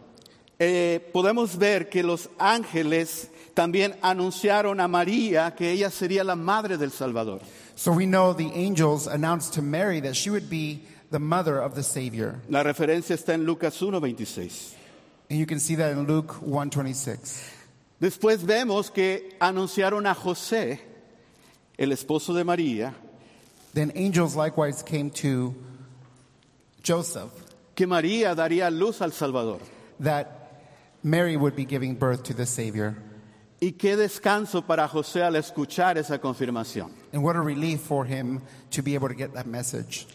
[0.59, 6.77] Eh, podemos ver que los ángeles también anunciaron a María que ella sería la madre
[6.77, 7.41] del Salvador.
[7.75, 11.75] So we know the angels announced to Mary that she would be the mother of
[11.75, 12.41] the Savior.
[12.49, 14.75] La referencia está en Lucas 1:26.
[15.31, 17.41] And you can see that in Luke 1:26.
[18.01, 20.81] Después vemos que anunciaron a José,
[21.79, 22.95] el esposo de María,
[23.75, 25.55] Then angels likewise came to
[26.83, 27.31] Joseph
[27.79, 29.61] que María daría luz al Salvador.
[30.01, 30.27] that
[31.05, 32.97] Mary would be giving birth to the Savior.
[33.61, 36.91] Y qué descanso para José al escuchar esa confirmación.
[37.13, 40.09] And what a relief for him to be able to get that message.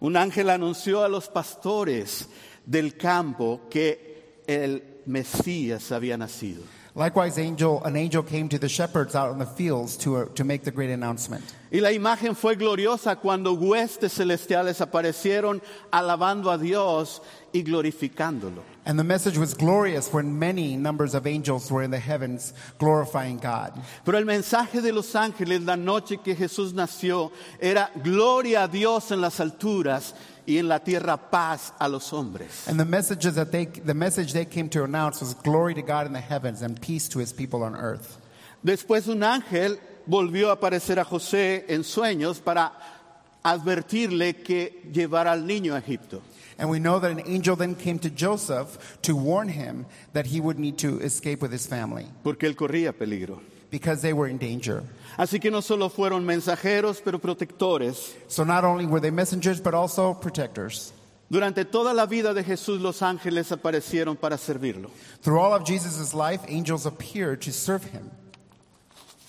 [0.00, 2.26] Un ángel anunció a los pastores
[2.66, 6.64] del campo que el Mesías había nacido.
[6.94, 10.44] Likewise, angel, an angel came to the shepherds out in the fields to, uh, to
[10.44, 11.42] make the great announcement.
[11.72, 17.22] Y la imagen fue gloriosa cuando huestes celestiales aparecieron alabando a Dios
[17.54, 18.62] y glorificándolo.
[18.84, 23.38] And the message was glorious when many numbers of angels were in the heavens glorifying
[23.38, 23.72] God.
[24.04, 29.10] Pero el mensaje de los ángeles la noche que Jesús nació era gloria a Dios
[29.12, 30.12] en las alturas
[30.46, 32.66] y en la tierra paz a los hombres.
[32.68, 36.06] And the messages that they, the message they came to announce was glory to God
[36.06, 38.18] in the heavens and peace to his people on earth.
[38.64, 42.72] Después un ángel volvió a aparecer a José en sueños para
[43.42, 46.22] advertirle que llevara al niño a Egipto.
[46.58, 50.40] And we know that an angel then came to Joseph to warn him that he
[50.40, 53.40] would need to escape with his family porque él corría peligro.
[53.72, 54.84] Because they were in danger.
[55.18, 58.14] Así que no solo fueron mensajeros, pero protectores.
[58.28, 60.92] So not only were they messengers, but also protectors.
[61.30, 64.90] Durante toda la vida de Jesús los ángeles aparecieron para servirlo.
[65.22, 68.10] Through all of Jesus' life, angels appeared to serve him.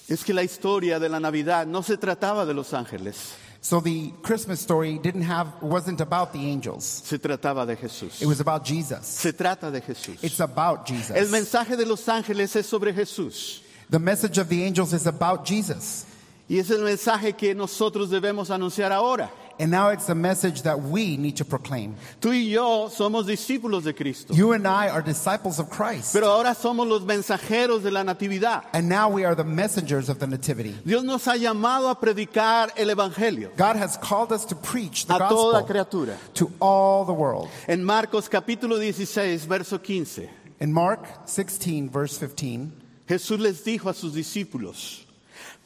[0.09, 4.11] Es que la historia de la Navidad no se trataba de los ángeles, So the
[4.23, 6.83] Christmas story didn't have wasn't about the angels.
[6.83, 8.21] se trataba de Jesús.
[8.21, 9.05] It was about Jesus.
[9.05, 10.21] Se trata de Jesús.
[10.21, 11.31] It's about El Jesus.
[11.31, 13.61] mensaje de los ángeles es sobre Jesús.
[13.89, 16.05] The message of the angels is about Jesus.
[16.49, 19.29] Y es el mensaje que nosotros debemos anunciar ahora.
[19.59, 21.95] And now it's the message that we need to proclaim.
[22.19, 26.11] Tú y yo somos discípulos de Cristo, You and I are disciples of Christ.
[26.11, 28.63] pero ahora somos los mensajeros de la Natividad.
[28.73, 30.75] And now we are the messengers of the Nativity.
[30.83, 35.15] Dios nos ha llamado a predicar el Evangelio God has called us to preach the
[35.15, 36.17] a toda gospel criatura.
[36.33, 37.47] to all the world.
[37.67, 40.27] En Marcos capítulo 16, verso 15,
[40.61, 42.71] In Mark 16, verse 15,
[43.13, 45.05] Jesús les dijo a sus discípulos,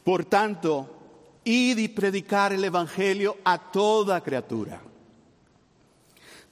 [0.04, 0.86] por tanto,
[1.44, 4.82] id y predicar el Evangelio a toda criatura.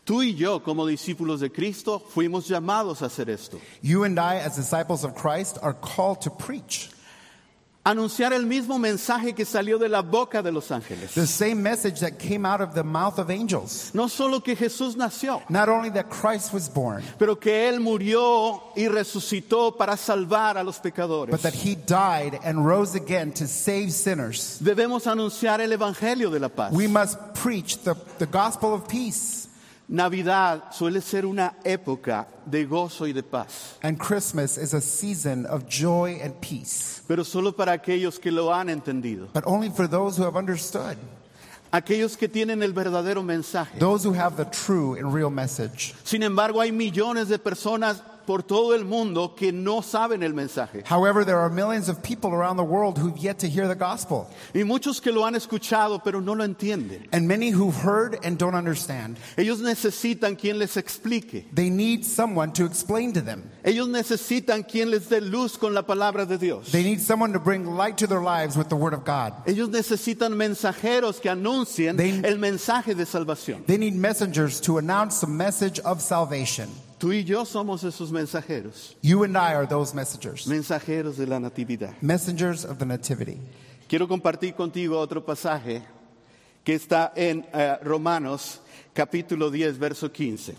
[0.05, 3.61] Tú y yo, como discípulos de Cristo, fuimos llamados a hacer esto.
[3.83, 6.89] you and I, as disciples of Christ, are called to preach
[7.89, 11.15] Anunciar el mismo mensaje que salió de la boca de los ángeles.
[11.15, 13.93] the same message that came out of the mouth of angels.
[13.95, 18.61] No solo que Jesús nació, Not only that Christ was born, pero que Él murió
[18.77, 21.31] y resucitó para salvar a los pecadores.
[21.31, 24.59] but that he died and rose again to save sinners.
[24.61, 26.73] Debemos anunciar el Evangelio de la paz.
[26.73, 29.46] We must preach the, the gospel of peace.
[29.89, 35.47] Navidad suele ser una época de gozo y de paz, And Christmas is a season
[35.47, 39.89] of joy and peace, pero solo para aquellos que lo han entendido, but only for
[39.89, 40.97] those who have understood,
[41.73, 43.79] aquellos que tienen el verdadero mensaje.
[43.79, 45.95] those who have the true and real message.
[46.03, 50.83] Sin embargo, hay millones de personas por todo el mundo que no saben el mensaje.
[50.85, 54.29] However, there are millions of people around the world who've yet to hear the gospel,
[54.55, 57.09] Y muchos que lo han escuchado, pero no lo entienden.
[57.13, 59.17] and many who've heard and don't understand.
[59.37, 61.47] Ellos necesitan quien les explique.
[61.55, 63.51] They need someone to explain to them.
[63.65, 66.71] Ellos necesitan quien les dé luz con la palabra de Dios.
[66.73, 69.33] They need someone to bring light to their lives with the word of God.
[69.47, 73.65] Ellos necesitan mensajeros que anuncien They- el mensaje de salvación.
[73.67, 76.69] They need messengers to announce the message of salvation.
[76.99, 81.39] Tú y yo somos esos mensajeros, You and I are those messengers, mensajeros de la
[81.39, 81.95] natividad.
[82.01, 83.39] messengers of the Nativity.
[83.89, 85.83] Quiero compartir contigo otro pasaje
[86.65, 88.61] que está en eh, Romanos
[88.95, 90.57] capítulo 10, verso 15.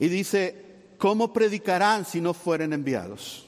[0.00, 0.56] Y dice,
[0.98, 3.46] ¿cómo predicarán si no fueren enviados?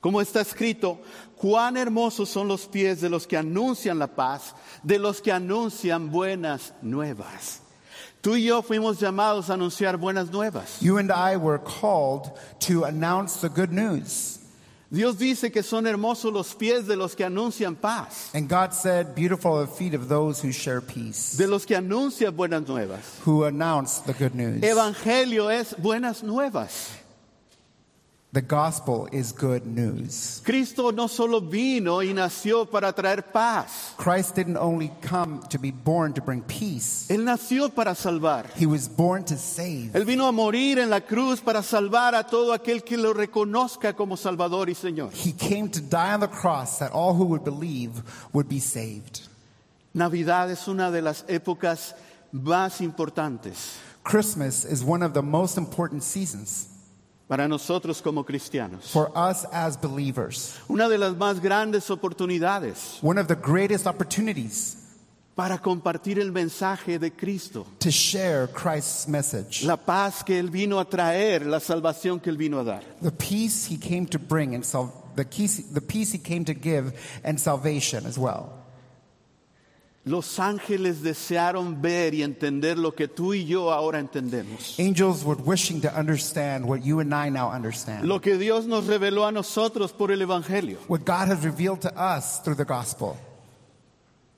[0.00, 1.00] Como está escrito,
[1.36, 4.54] cuán hermosos son los pies de los que anuncian la paz,
[4.84, 7.60] de los que anuncian buenas nuevas.
[8.20, 10.80] Tú y yo fuimos llamados a anunciar buenas nuevas.
[10.80, 12.30] You and I were called
[12.66, 14.34] to announce the good news.
[14.90, 19.14] Dios dice que son hermosos los pies de los que anuncian paz, And God said,
[19.14, 23.02] Beautiful are the feet of those who share peace, de los que anuncian buenas nuevas.
[23.24, 24.62] who announce the good news.
[24.62, 26.90] Evangelio es buenas nuevas.
[28.30, 30.42] The gospel is good news.
[30.44, 35.70] Cristo no solo vino y nació para traer paz, Christ didn't only come to be
[35.70, 38.44] born to bring peace, Él nació para salvar.
[38.54, 39.92] He was born to save.
[39.94, 43.96] Él vino a morir en la cruz para salvar a todo aquel que lo reconozca
[43.96, 45.10] como Salvador y Señor.
[45.14, 48.02] He came to die on the cross that all who would believe
[48.34, 49.22] would be saved.
[49.94, 51.94] Navidad es una de las épocas
[52.30, 56.67] más importantes Christmas is one of the most important seasons
[57.28, 58.90] para nosotros como cristianos.
[58.90, 60.54] for us as believers.
[60.68, 64.76] Una de las más grandes oportunidades One of the greatest opportunities
[65.36, 67.66] para compartir el mensaje de Cristo.
[67.78, 69.62] to share Christ's message.
[69.64, 72.82] La paz que Él vino a traer, la salvación que Él vino a dar.
[73.02, 74.64] The peace he came to bring and
[75.14, 76.92] the peace, the peace he came to give
[77.24, 78.57] and salvation as well.
[80.04, 84.78] Los ángeles desearon ver y entender lo que tú y yo ahora entendemos.
[84.78, 88.04] Angels were wishing to understand what you and I now understand.
[88.04, 90.78] Lo que Dios nos reveló a nosotros por el Evangelio.
[90.88, 93.16] What God has revealed to us through the gospel.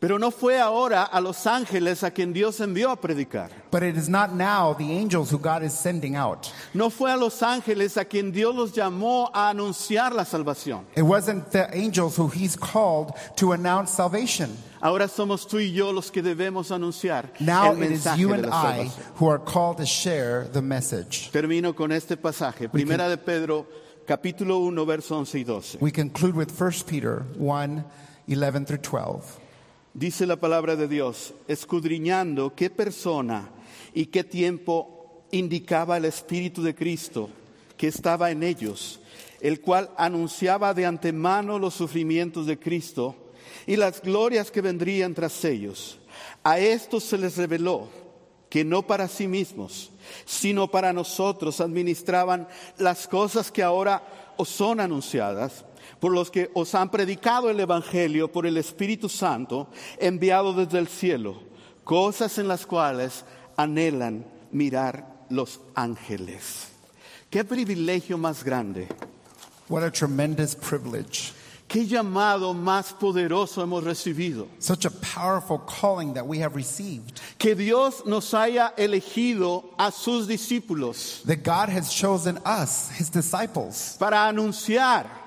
[0.01, 3.51] Pero no fue ahora a los ángeles a quien Dios envió a predicar.
[3.70, 6.51] But it is not now the angels who God is sending out.
[6.72, 10.86] No fue a los ángeles a quien Dios los llamó a anunciar la salvación.
[10.96, 14.57] It wasn't the angels who he's called to announce salvation.
[14.80, 18.28] Ahora somos tú y yo los que debemos anunciar Now el it is mensaje you
[18.28, 21.30] de and la I who are called to share the message.
[21.30, 23.66] Termino con este pasaje, Primera de Pedro,
[24.07, 25.78] capítulo 1, verso 11 y 12.
[25.82, 27.84] We conclude with 1 Peter 1
[28.26, 29.40] 11 through 12.
[29.93, 33.51] Dice la palabra de Dios, escudriñando qué persona
[33.93, 37.28] y qué tiempo indicaba el Espíritu de Cristo
[37.76, 39.01] que estaba en ellos,
[39.41, 43.16] el cual anunciaba de antemano los sufrimientos de Cristo
[43.66, 45.99] y las glorias que vendrían tras ellos.
[46.45, 47.88] A estos se les reveló
[48.49, 49.91] que no para sí mismos,
[50.24, 52.47] sino para nosotros administraban
[52.78, 55.64] las cosas que ahora os son anunciadas,
[56.01, 60.88] por los que os han predicado el Evangelio por el Espíritu Santo enviado desde el
[60.88, 61.42] cielo,
[61.84, 63.24] cosas en las cuales
[63.57, 66.68] anhelan mirar los ángeles.
[67.28, 68.88] Qué privilegio más grande.
[69.68, 71.32] What a tremendous privilege.
[71.68, 74.48] Qué llamado más poderoso hemos recibido.
[74.59, 77.20] Such a powerful calling that we have received.
[77.38, 83.94] Que Dios nos haya elegido a sus discípulos That God has chosen us, his disciples,
[84.01, 85.20] para anunciar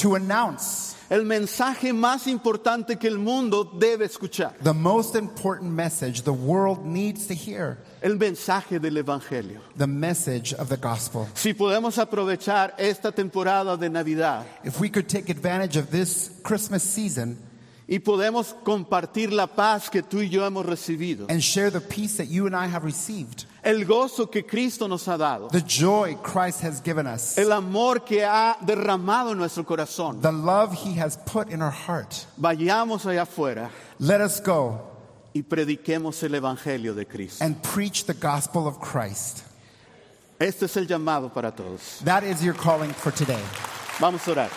[0.00, 4.54] to announce el mensaje más importante que el mundo debe escuchar.
[4.62, 9.60] the most important message the world needs to hear El mensaje del Evangelio.
[9.76, 11.26] the message of the gospel.
[11.34, 16.82] Si podemos aprovechar esta temporada de Navidad If we could take advantage of this Christmas
[16.82, 17.36] season
[17.88, 22.18] y podemos compartir la paz que tú y yo hemos recibido, and share the peace
[22.18, 26.14] that you and I have received, el gozo que Cristo nos ha dado, the joy
[26.22, 30.94] Christ has given us, el amor que ha derramado en nuestro corazón, the love he
[30.98, 34.80] has put in our heart, vayamos allá afuera let us go
[35.34, 37.44] y prediquemos el Evangelio de Cristo.
[37.44, 39.44] and preach the gospel of Christ.
[40.40, 41.98] Este es el llamado para todos.
[42.04, 43.42] That is your calling for today.
[44.00, 44.50] Vamos a orar.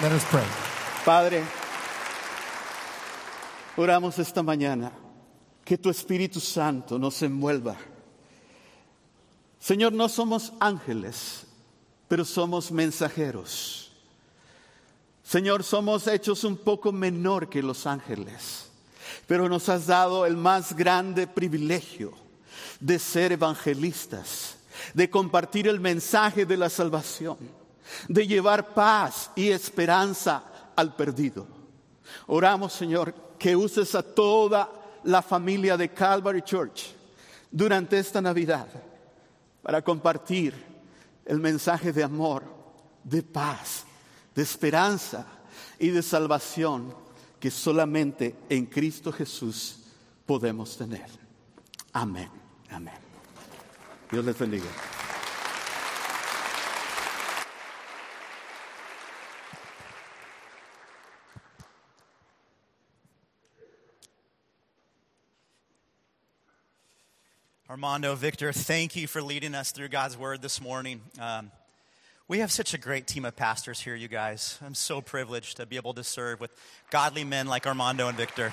[0.00, 0.44] Let us pray.
[1.04, 1.42] Padre,
[3.76, 4.92] oramos esta mañana
[5.64, 7.76] que tu Espíritu Santo nos envuelva.
[9.64, 11.46] Señor, no somos ángeles,
[12.06, 13.90] pero somos mensajeros.
[15.22, 18.68] Señor, somos hechos un poco menor que los ángeles,
[19.26, 22.12] pero nos has dado el más grande privilegio
[22.78, 24.58] de ser evangelistas,
[24.92, 27.38] de compartir el mensaje de la salvación,
[28.06, 30.44] de llevar paz y esperanza
[30.76, 31.46] al perdido.
[32.26, 34.70] Oramos, Señor, que uses a toda
[35.04, 36.94] la familia de Calvary Church
[37.50, 38.68] durante esta Navidad
[39.64, 40.54] para compartir
[41.24, 42.44] el mensaje de amor,
[43.02, 43.84] de paz,
[44.34, 45.26] de esperanza
[45.78, 46.94] y de salvación
[47.40, 49.80] que solamente en Cristo Jesús
[50.26, 51.06] podemos tener.
[51.94, 52.28] Amén.
[52.70, 52.94] Amén.
[54.10, 54.66] Dios les bendiga.
[67.74, 71.00] Armando, Victor, thank you for leading us through God's word this morning.
[71.18, 71.50] Um,
[72.28, 74.60] we have such a great team of pastors here, you guys.
[74.64, 76.52] I'm so privileged to be able to serve with
[76.92, 78.52] godly men like Armando and Victor.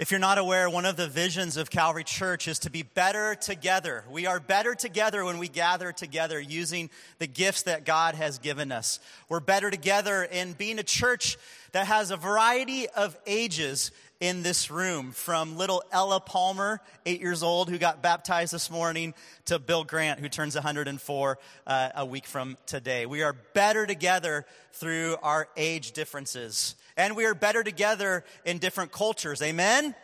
[0.00, 3.34] If you're not aware, one of the visions of Calvary Church is to be better
[3.34, 4.02] together.
[4.10, 6.88] We are better together when we gather together using
[7.18, 8.98] the gifts that God has given us.
[9.28, 11.36] We're better together in being a church
[11.72, 13.90] that has a variety of ages
[14.20, 19.12] in this room, from little Ella Palmer, eight years old, who got baptized this morning,
[19.46, 23.04] to Bill Grant, who turns 104 uh, a week from today.
[23.04, 26.74] We are better together through our age differences.
[27.00, 29.40] And we are better together in different cultures.
[29.40, 29.94] Amen?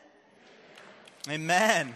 [1.29, 1.95] Amen.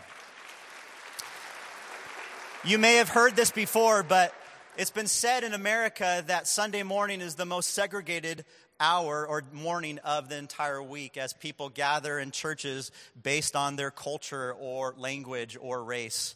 [2.66, 4.34] You may have heard this before, but
[4.76, 8.46] It's been said in America that Sunday morning is the most segregated
[8.78, 12.90] hour or morning of the entire week as people gather in churches
[13.20, 16.34] based on their culture or language or race.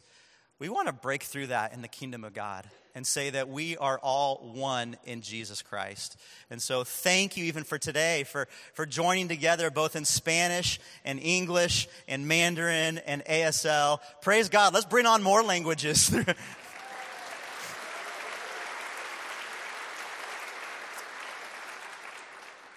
[0.64, 3.76] We want to break through that in the kingdom of God and say that we
[3.76, 6.18] are all one in Jesus Christ.
[6.48, 11.20] And so thank you even for today for, for joining together both in Spanish and
[11.20, 13.98] English and Mandarin and ASL.
[14.22, 14.72] Praise God.
[14.72, 16.16] Let's bring on more languages.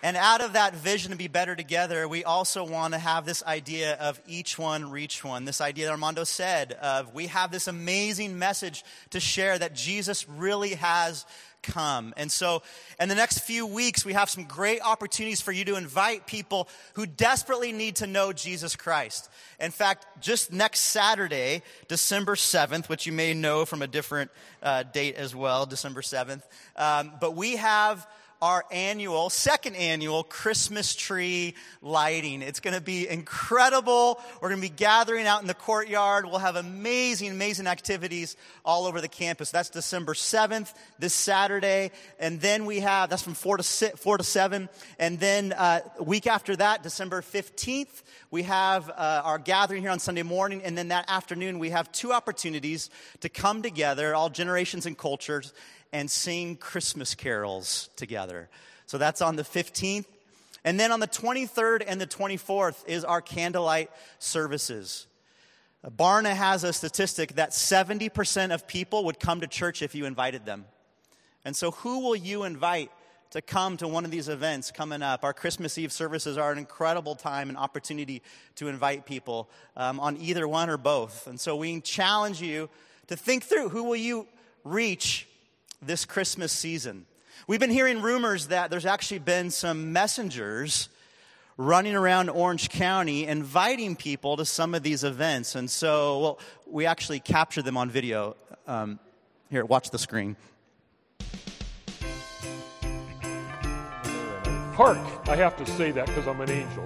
[0.08, 3.44] And out of that vision to be better together, we also want to have this
[3.44, 5.44] idea of each one reach one.
[5.44, 10.26] This idea that Armando said of we have this amazing message to share that Jesus
[10.30, 11.26] really has
[11.62, 12.14] come.
[12.16, 12.64] And so,
[13.02, 16.70] in the next few weeks, we have some great opportunities for you to invite people
[16.94, 19.30] who desperately need to know Jesus Christ.
[19.60, 24.32] In fact, just next Saturday, December 7th, which you may know from a different
[24.64, 26.44] uh, date as well, December 7th,
[26.78, 28.08] um, but we have
[28.42, 32.42] our annual, second annual Christmas tree lighting.
[32.42, 34.22] It's going to be incredible.
[34.42, 36.26] We're going to be gathering out in the courtyard.
[36.26, 39.50] We'll have amazing, amazing activities all over the campus.
[39.50, 41.92] That's December 7th, this Saturday.
[42.20, 44.70] And then we have, that's from 4 to, 6, 4 to 7.
[45.00, 50.00] And then uh, week after that, December 15th, we have uh, our gathering here on
[50.00, 50.62] Sunday morning.
[50.64, 52.90] And then that afternoon, we have two opportunities
[53.22, 55.54] to come together, all generations and cultures,
[55.92, 58.50] and sing Christmas carols together.
[58.86, 60.06] So that's on the 15th.
[60.64, 65.08] And then on the 23rd and the 24th is our candlelight services.
[65.86, 70.46] Barna has a statistic that 70% of people would come to church if you invited
[70.46, 70.66] them.
[71.46, 72.92] And so, who will you invite
[73.30, 75.24] to come to one of these events coming up?
[75.24, 78.22] Our Christmas Eve services are an incredible time and opportunity
[78.56, 81.28] to invite people um, on either one or both.
[81.28, 82.70] And so, we challenge you
[83.08, 84.28] to think through who will you
[84.66, 85.28] reach
[85.82, 87.06] this Christmas season.
[87.48, 90.90] We've been hearing rumors that there's actually been some messengers
[91.58, 95.56] running around Orange County inviting people to some of these events.
[95.56, 98.36] And so, well, we actually captured them on video.
[98.68, 99.00] Um,
[99.50, 100.36] here, watch the screen.
[104.74, 106.86] Hark, I have to say that because I'm an angel.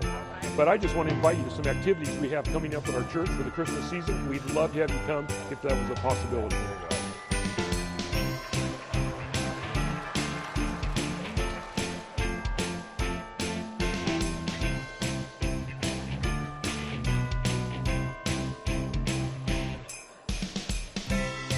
[0.56, 2.96] But I just want to invite you to some activities we have coming up in
[2.96, 4.30] our church for the Christmas season.
[4.30, 6.56] We'd love to have you come if that was a possibility.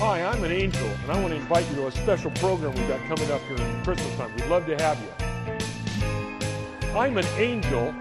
[0.06, 2.90] Hi, I'm an angel, and I want to invite you to a special program we've
[2.90, 4.36] got coming up here at Christmas time.
[4.36, 5.08] We'd love to have you.
[6.94, 7.96] I'm an angel.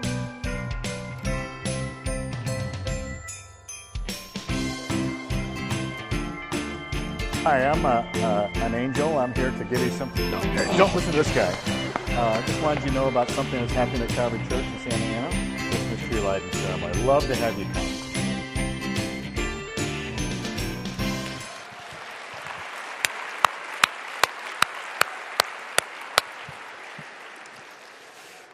[7.43, 9.17] Hi, I'm a, uh, an angel.
[9.17, 10.29] I'm here to give you something.
[10.29, 11.55] Don't listen to this guy.
[12.17, 14.91] Uh, I just wanted you to know about something that's happening at Calvary Church in
[14.91, 15.69] Santa Ana.
[15.69, 17.01] Christmas tree lighting ceremony.
[17.03, 17.82] Love to have you come.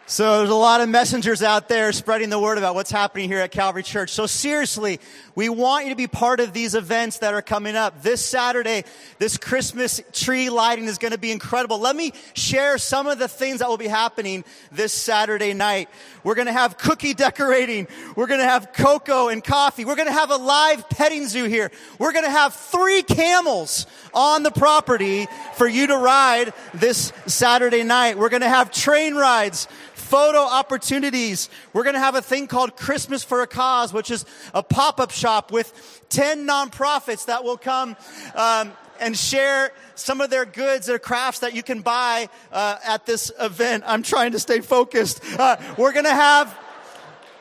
[0.10, 3.42] So there's a lot of messengers out there spreading the word about what's happening here
[3.42, 4.10] at Calvary Church.
[4.10, 5.00] So seriously,
[5.36, 8.02] we want you to be part of these events that are coming up.
[8.02, 8.86] This Saturday,
[9.20, 11.78] this Christmas tree lighting is going to be incredible.
[11.78, 15.90] Let me share some of the things that will be happening this Saturday night.
[16.24, 17.88] We're going to have cookie decorating.
[18.16, 19.86] We're going to have cocoa and coffee.
[19.86, 21.70] We're going to have a live petting zoo here.
[22.00, 23.86] We're going to have three camels
[24.16, 28.18] on the property for you to ride this Saturday night.
[28.18, 29.68] We're going to have train rides
[30.10, 31.50] photo opportunities.
[31.72, 35.12] We're going to have a thing called Christmas for a Cause, which is a pop-up
[35.12, 37.96] shop with 10 nonprofits that will come
[38.34, 43.06] um, and share some of their goods, their crafts that you can buy uh, at
[43.06, 43.84] this event.
[43.86, 45.22] I'm trying to stay focused.
[45.38, 46.58] Uh, we're going to have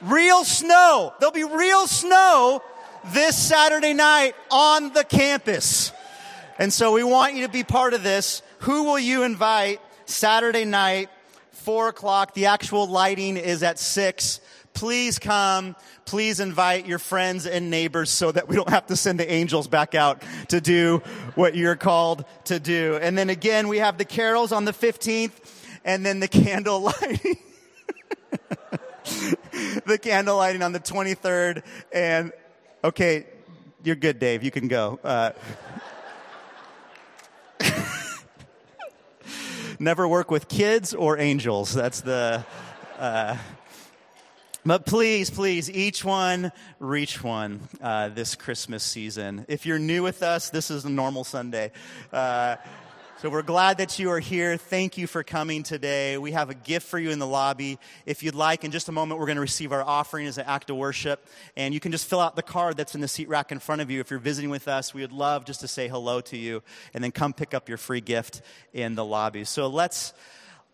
[0.03, 1.15] real snow.
[1.21, 2.63] There'll be real snow
[3.15, 5.91] this Saturday night on the campus.
[6.59, 8.43] And so we want you to be part of this.
[8.61, 11.09] Who will you invite Saturday night
[11.69, 12.33] four o'clock.
[12.33, 14.41] The actual lighting is at six.
[14.73, 15.77] Please come.
[16.07, 19.69] Please invite your friends and neighbors so that we don't have to send the angels
[19.69, 21.03] back out to do
[21.35, 22.99] what you're called to do.
[23.03, 25.33] And then again, we have the carols on the 15th
[25.85, 27.37] and then the candle lighting.
[29.85, 31.63] the candle lighting on the 23rd.
[31.93, 32.33] And
[32.83, 33.27] okay,
[33.85, 34.43] you're good, Dave.
[34.43, 34.99] You can go.
[35.05, 35.33] Uh,
[39.79, 41.73] never work with kids or angels.
[41.73, 42.45] That's the.
[42.99, 43.37] Uh,
[44.67, 49.47] but please, please, each one reach one uh, this Christmas season.
[49.49, 51.73] If you're new with us, this is a normal Sunday.
[52.13, 52.57] Uh,
[53.21, 54.57] So we're glad that you are here.
[54.57, 56.17] Thank you for coming today.
[56.19, 57.81] We have a gift for you in the lobby.
[58.07, 60.45] If you'd like, in just a moment, we're going to receive our offering as an
[60.47, 61.27] act of worship.
[61.57, 63.83] And you can just fill out the card that's in the seat rack in front
[63.83, 63.99] of you.
[63.99, 66.63] If you're visiting with us, we would love just to say hello to you
[66.95, 68.41] and then come pick up your free gift
[68.73, 69.43] in the lobby.
[69.43, 70.13] So let's,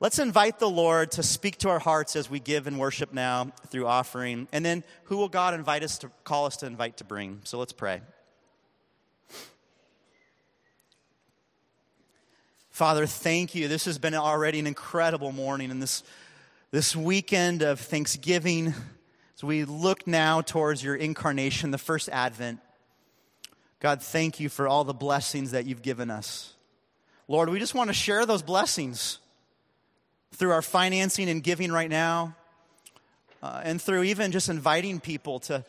[0.01, 3.53] let's invite the Lord to speak to our hearts as we give and worship now
[3.69, 4.49] through offering.
[4.53, 7.41] And then who will God invite us to call us to invite to bring?
[7.45, 8.03] So let's pray.
[12.75, 13.68] Father, thank you.
[13.68, 16.03] This has been already an incredible morning and this,
[16.72, 18.75] this weekend of Thanksgiving
[19.37, 22.59] as we look now towards your incarnation, the first advent.
[23.79, 26.53] God, thank you for all the blessings that you've given us.
[27.29, 29.20] Lord, we just want to share those blessings
[30.33, 32.35] through our financing and giving right now,
[33.41, 35.64] uh, and through even just inviting people to,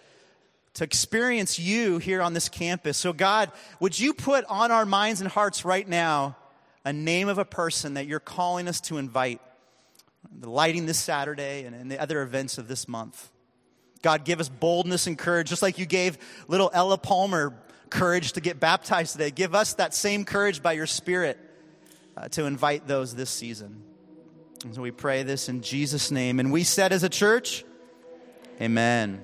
[0.74, 2.98] to experience you here on this campus.
[2.98, 6.36] So, God, would you put on our minds and hearts right now?
[6.86, 9.42] A name of a person that you're calling us to invite.
[10.40, 13.32] The lighting this Saturday and, and the other events of this month.
[14.02, 16.18] God, give us boldness and courage, just like you gave
[16.48, 17.58] little Ella Palmer
[17.90, 19.32] courage to get baptized today.
[19.32, 21.40] Give us that same courage by your Spirit
[22.16, 23.84] uh, to invite those this season.
[24.64, 26.40] And so we pray this in Jesus' name.
[26.40, 27.64] And we said as a church,
[28.62, 29.22] Amen.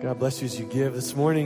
[0.00, 1.44] God bless you as you give this morning.